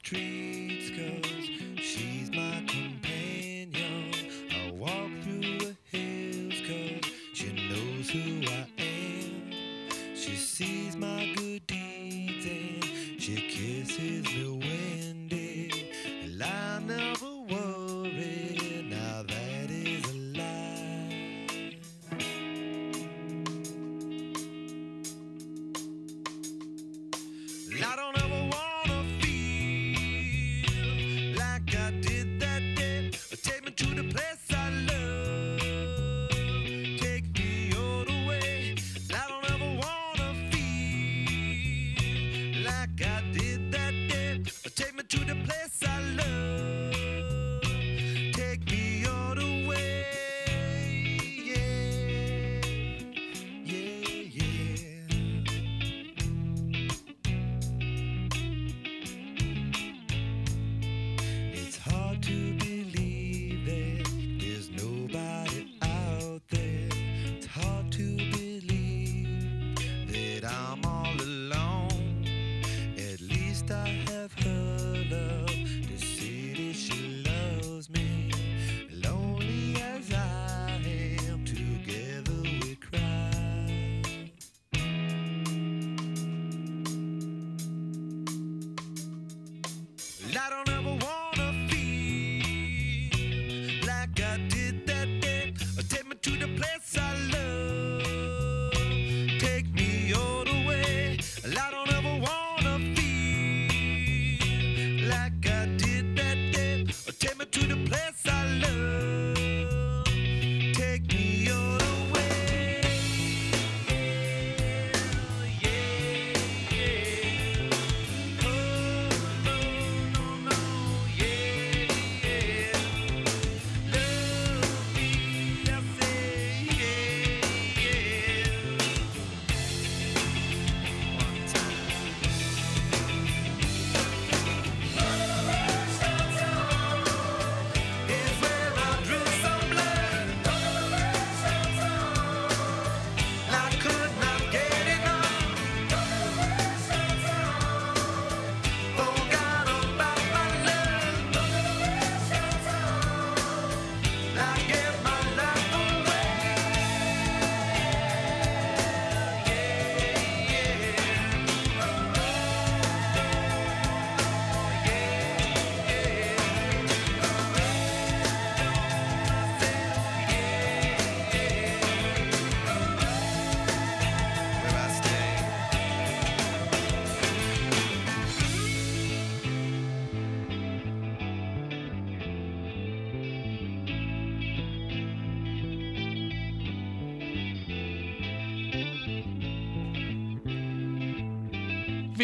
[0.06, 0.45] tree.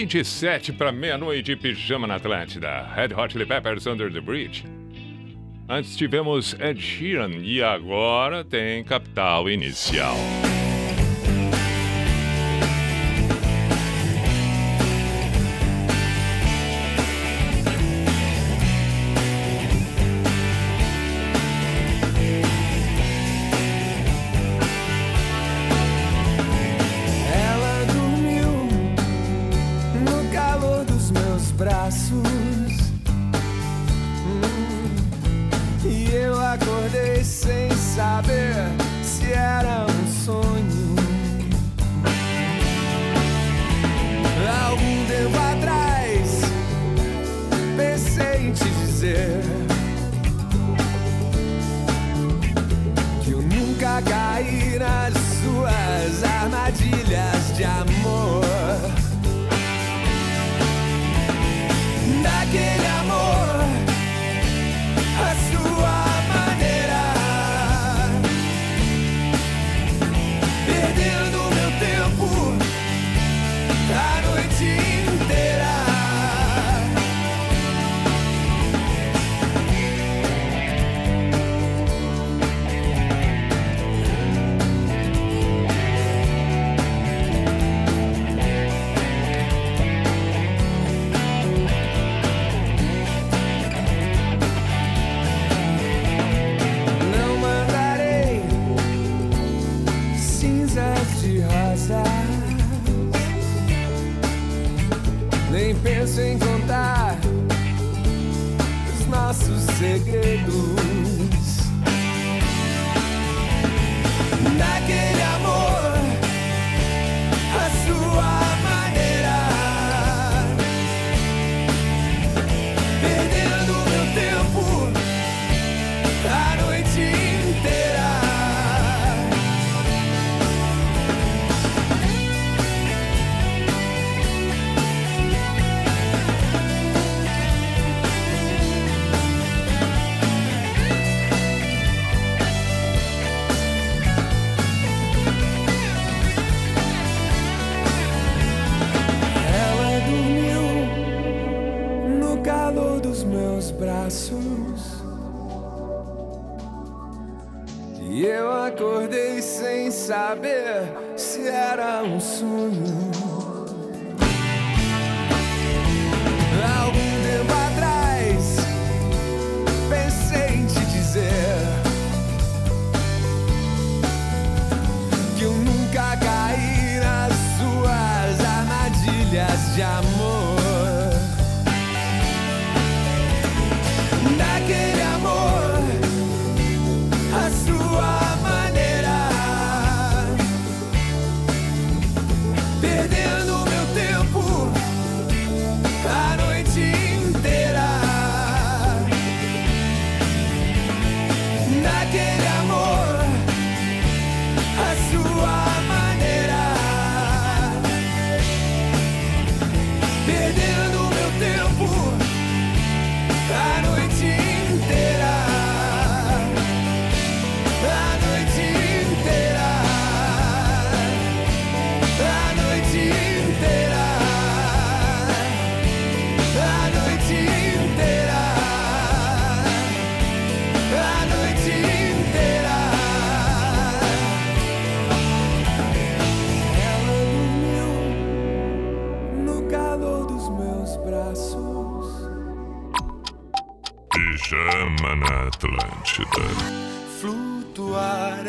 [0.06, 2.92] 27 para meia-noite, pijama na Atlântida.
[2.94, 4.64] Red Hot Chili Peppers Under the Bridge.
[5.68, 10.16] Antes tivemos Ed Sheeran e agora tem Capital Inicial.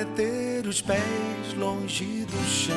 [0.03, 2.75] É ter os pés longe do chão.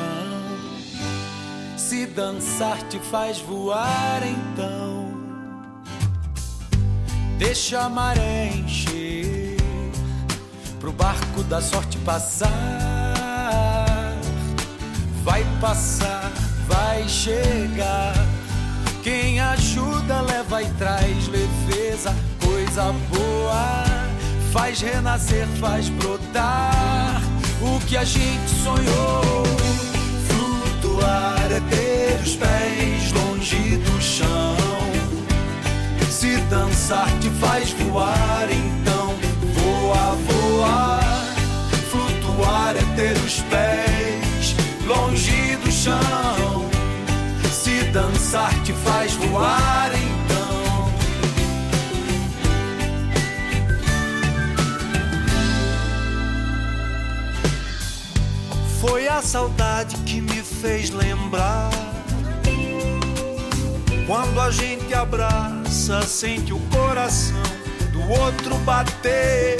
[1.75, 5.13] Se dançar te faz voar, então
[7.37, 9.57] deixa a maré encher
[10.79, 12.47] pro barco da sorte passar.
[15.23, 16.31] Vai passar,
[16.65, 18.13] vai chegar.
[19.03, 24.06] Quem ajuda leva e traz leveza, coisa boa.
[24.51, 27.21] Faz renascer, faz brotar
[27.61, 29.43] o que a gente sonhou.
[30.27, 34.55] Flutuar é ter os pés longe do chão.
[36.09, 39.15] Se dançar te faz voar, então
[39.53, 40.99] voa, voa.
[41.91, 44.55] Flutuar é ter os pés
[44.85, 46.69] longe do chão.
[47.51, 50.16] Se dançar te faz voar então.
[58.87, 61.69] Foi a saudade que me fez lembrar.
[64.05, 67.35] Quando a gente abraça, sente o coração
[67.91, 69.57] do outro bater.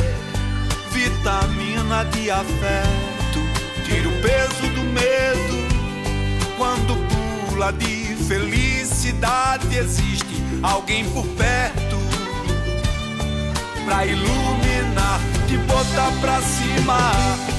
[0.91, 3.39] Vitamina de afeto,
[3.85, 5.57] tira o peso do medo.
[6.57, 6.95] Quando
[7.49, 11.97] pula de felicidade, existe alguém por perto
[13.85, 17.56] pra iluminar, te botar pra cima.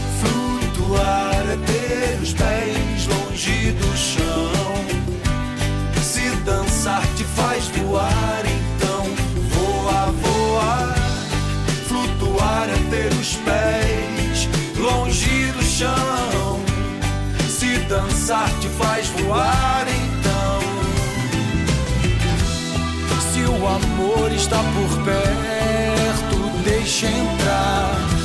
[0.89, 4.75] Flutuar é ter os pés longe do chão.
[6.01, 9.05] Se dançar te faz voar, então
[9.51, 10.95] voa, voa.
[11.89, 14.49] Flutuar é ter os pés
[14.79, 16.63] longe do chão.
[17.51, 20.61] Se dançar te faz voar, então.
[23.31, 28.18] Se o amor está por perto, deixa entrar.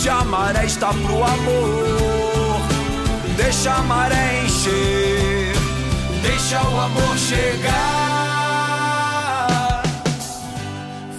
[0.00, 2.62] Se a maré está pro amor,
[3.36, 5.52] deixa a maré encher,
[6.22, 8.22] deixa o amor chegar.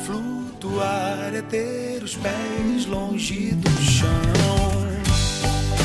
[0.04, 4.10] Flutuar é ter os pés longe do chão.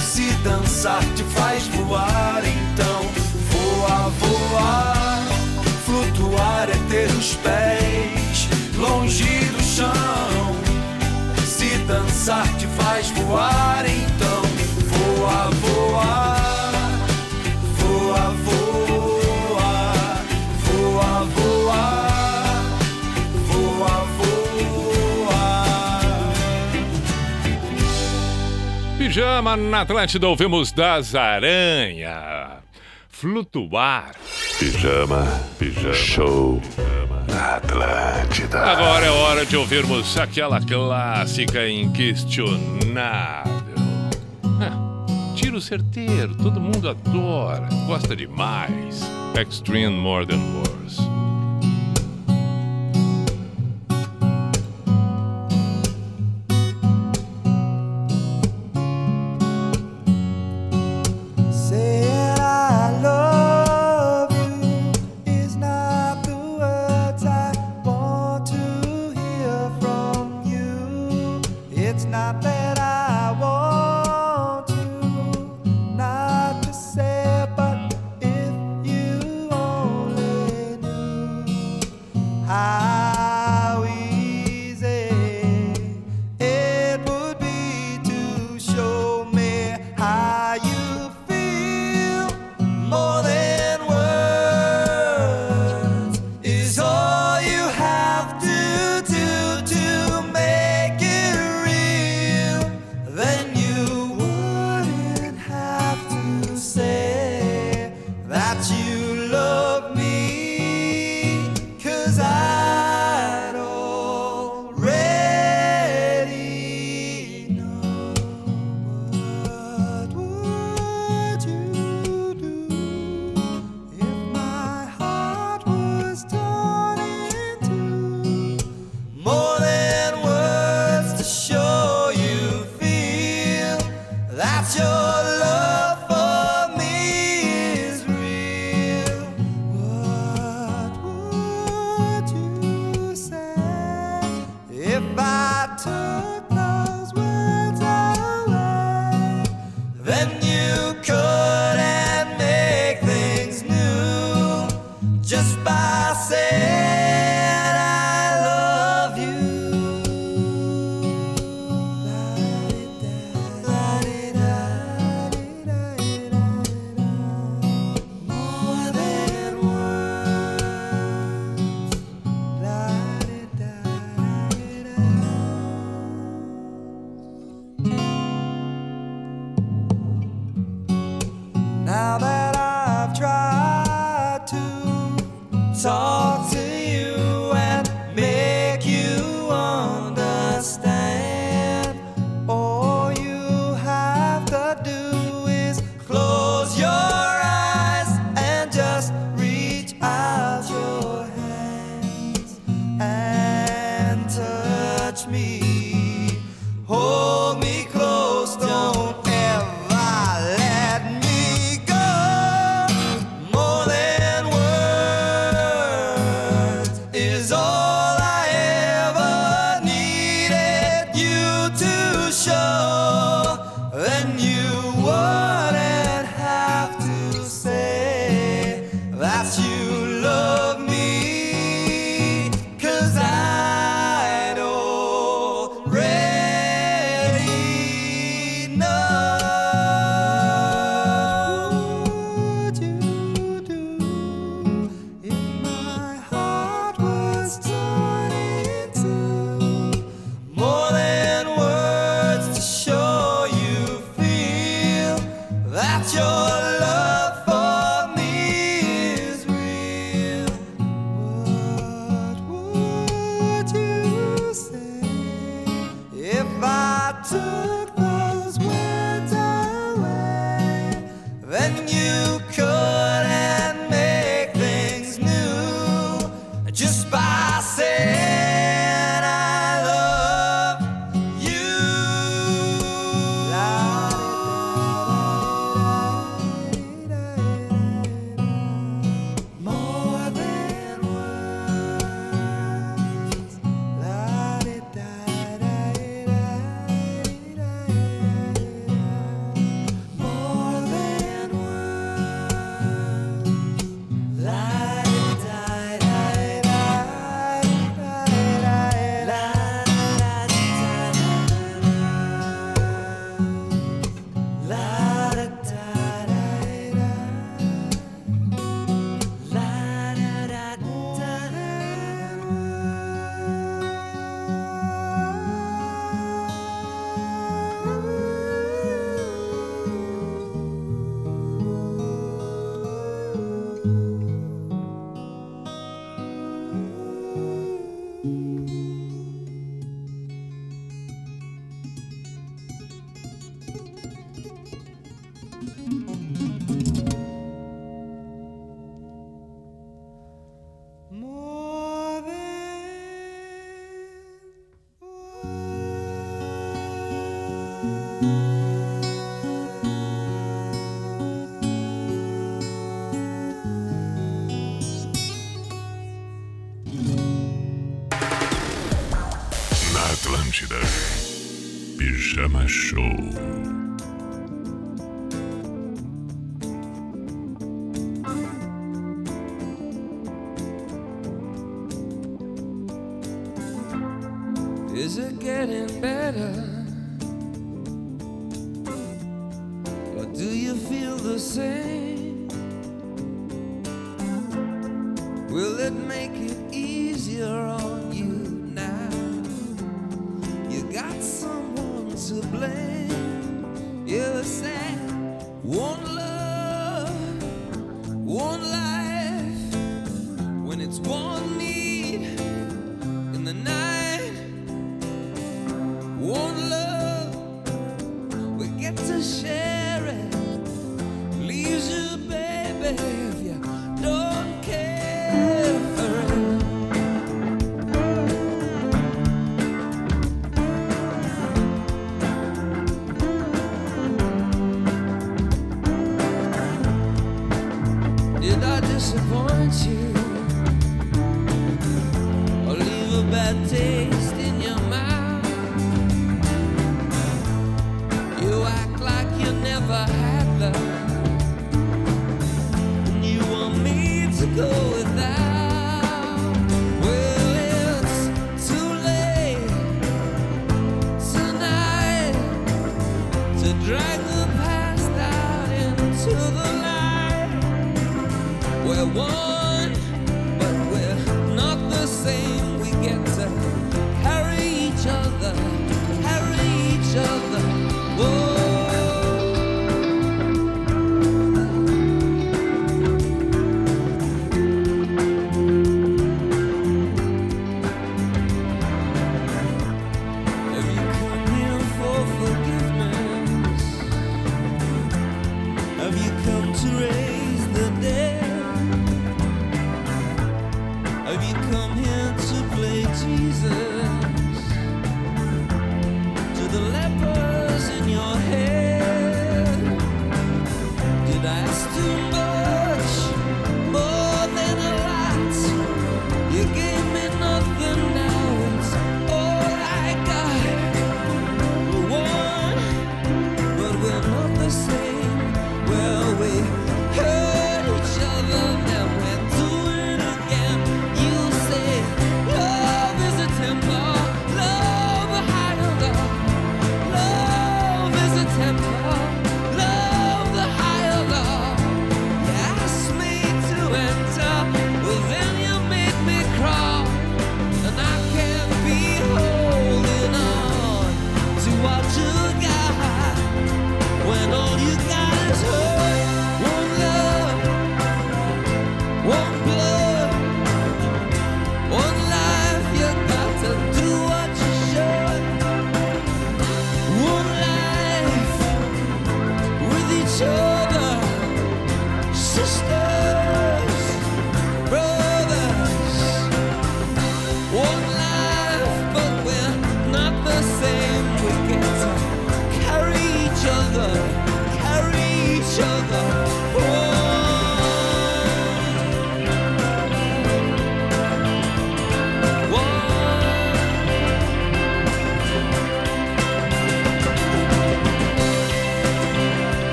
[0.00, 3.02] Se dançar te faz voar, então
[3.50, 4.94] voa, voa.
[5.84, 9.35] Flutuar é ter os pés longe
[11.86, 14.42] dançar te faz voar, então
[14.88, 16.36] voa, voa.
[17.78, 19.84] Voa, voa.
[20.64, 21.86] Voa, voa.
[23.46, 25.44] Voa, voa.
[28.98, 32.58] Pijama na Atlântida, ouvimos das Aranha.
[33.08, 34.10] Flutuar.
[34.58, 35.94] Pijama, pijama.
[35.94, 36.60] Show.
[37.36, 38.60] Atlântida.
[38.60, 43.54] Agora é hora de ouvirmos aquela clássica inquestionável.
[44.60, 49.02] Ah, Tiro certeiro, todo mundo adora, gosta demais.
[49.40, 50.98] Extreme More Than Words.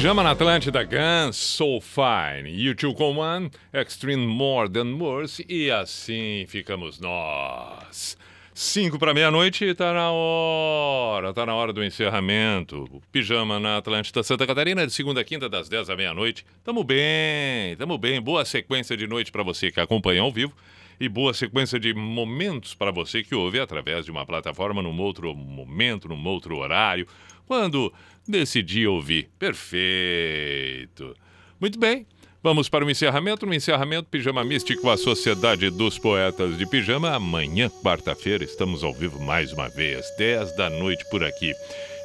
[0.00, 6.46] Pijama na Atlântida Guns, So Fine, YouTube com One, Extreme More Than Worse e assim
[6.48, 8.16] ficamos nós.
[8.54, 13.02] Cinco para meia-noite, tá na hora, tá na hora do encerramento.
[13.12, 16.46] Pijama na Atlântida Santa Catarina, de segunda a quinta, das 10 à meia-noite.
[16.64, 18.22] Tamo bem, tamo bem.
[18.22, 20.54] Boa sequência de noite para você que acompanha ao vivo
[20.98, 25.34] e boa sequência de momentos para você que ouve através de uma plataforma num outro
[25.34, 27.06] momento, num outro horário,
[27.46, 27.92] quando
[28.26, 29.28] decidir ouvir.
[29.38, 31.14] Perfeito.
[31.60, 32.06] Muito bem.
[32.42, 33.44] Vamos para o encerramento.
[33.44, 37.14] No encerramento, Pijama Místico, a Sociedade dos Poetas de Pijama.
[37.14, 41.52] Amanhã, quarta-feira, estamos ao vivo mais uma vez, 10 da noite por aqui.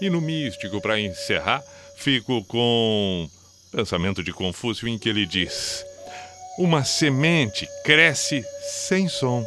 [0.02, 1.64] E no Místico, para encerrar,
[1.96, 5.86] fico com o pensamento de Confúcio em que ele diz:
[6.60, 9.46] Uma semente cresce sem som,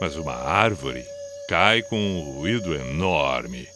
[0.00, 1.04] mas uma árvore
[1.48, 3.68] cai com um ruído enorme.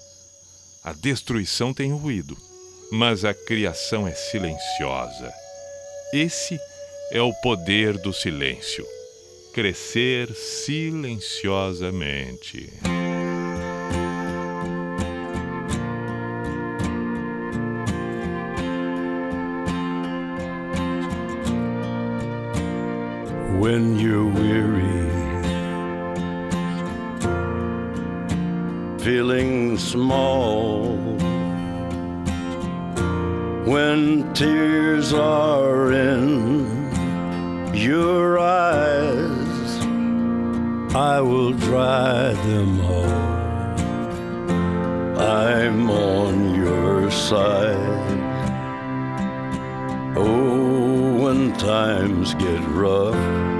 [0.84, 2.36] A destruição tem ruído,
[2.92, 5.32] mas a criação é silenciosa.
[6.12, 6.60] Esse
[7.10, 8.84] é o poder do silêncio.
[9.54, 12.70] Crescer silenciosamente.
[23.64, 25.13] when you're weary,
[29.04, 30.96] feeling small,
[33.66, 36.90] when tears are in
[37.74, 39.84] your eyes,
[40.94, 43.04] I will dry them all.
[45.20, 47.76] I'm on your side.
[50.16, 53.53] Oh, when times get rough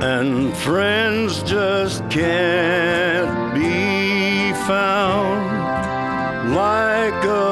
[0.00, 7.47] and friends just can't be found like a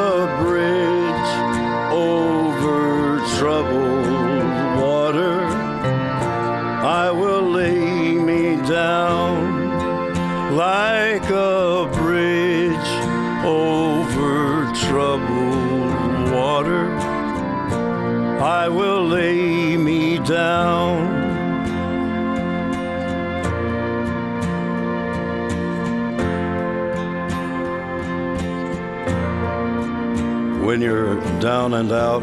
[30.77, 32.21] When you're down and out,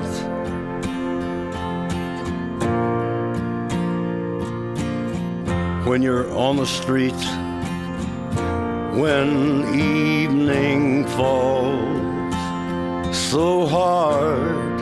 [5.88, 7.18] when you're on the street,
[8.94, 12.36] when evening falls
[13.18, 14.82] so hard,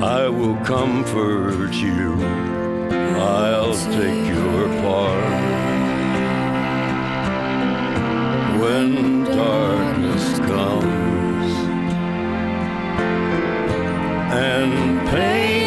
[0.00, 2.14] I will comfort you.
[3.18, 5.58] I'll take your part.
[8.58, 9.87] When darkness
[10.48, 11.52] comes
[14.32, 15.57] and pain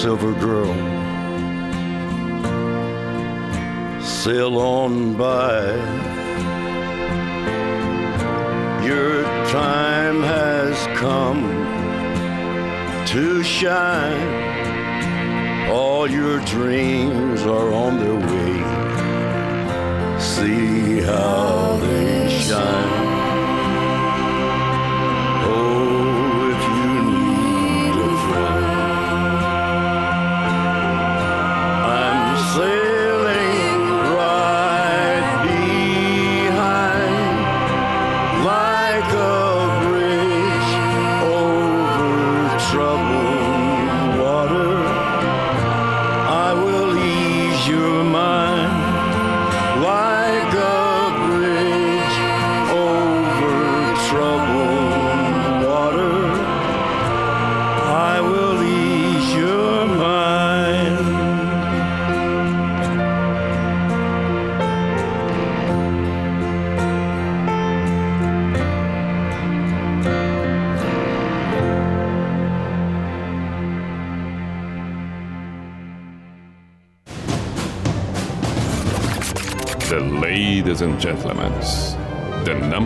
[0.00, 0.72] silver girl.
[4.02, 5.74] Sail on by.
[8.82, 11.42] Your time has come
[13.08, 15.68] to shine.
[15.70, 18.58] All your dreams are on their way.
[20.18, 22.99] See how they shine.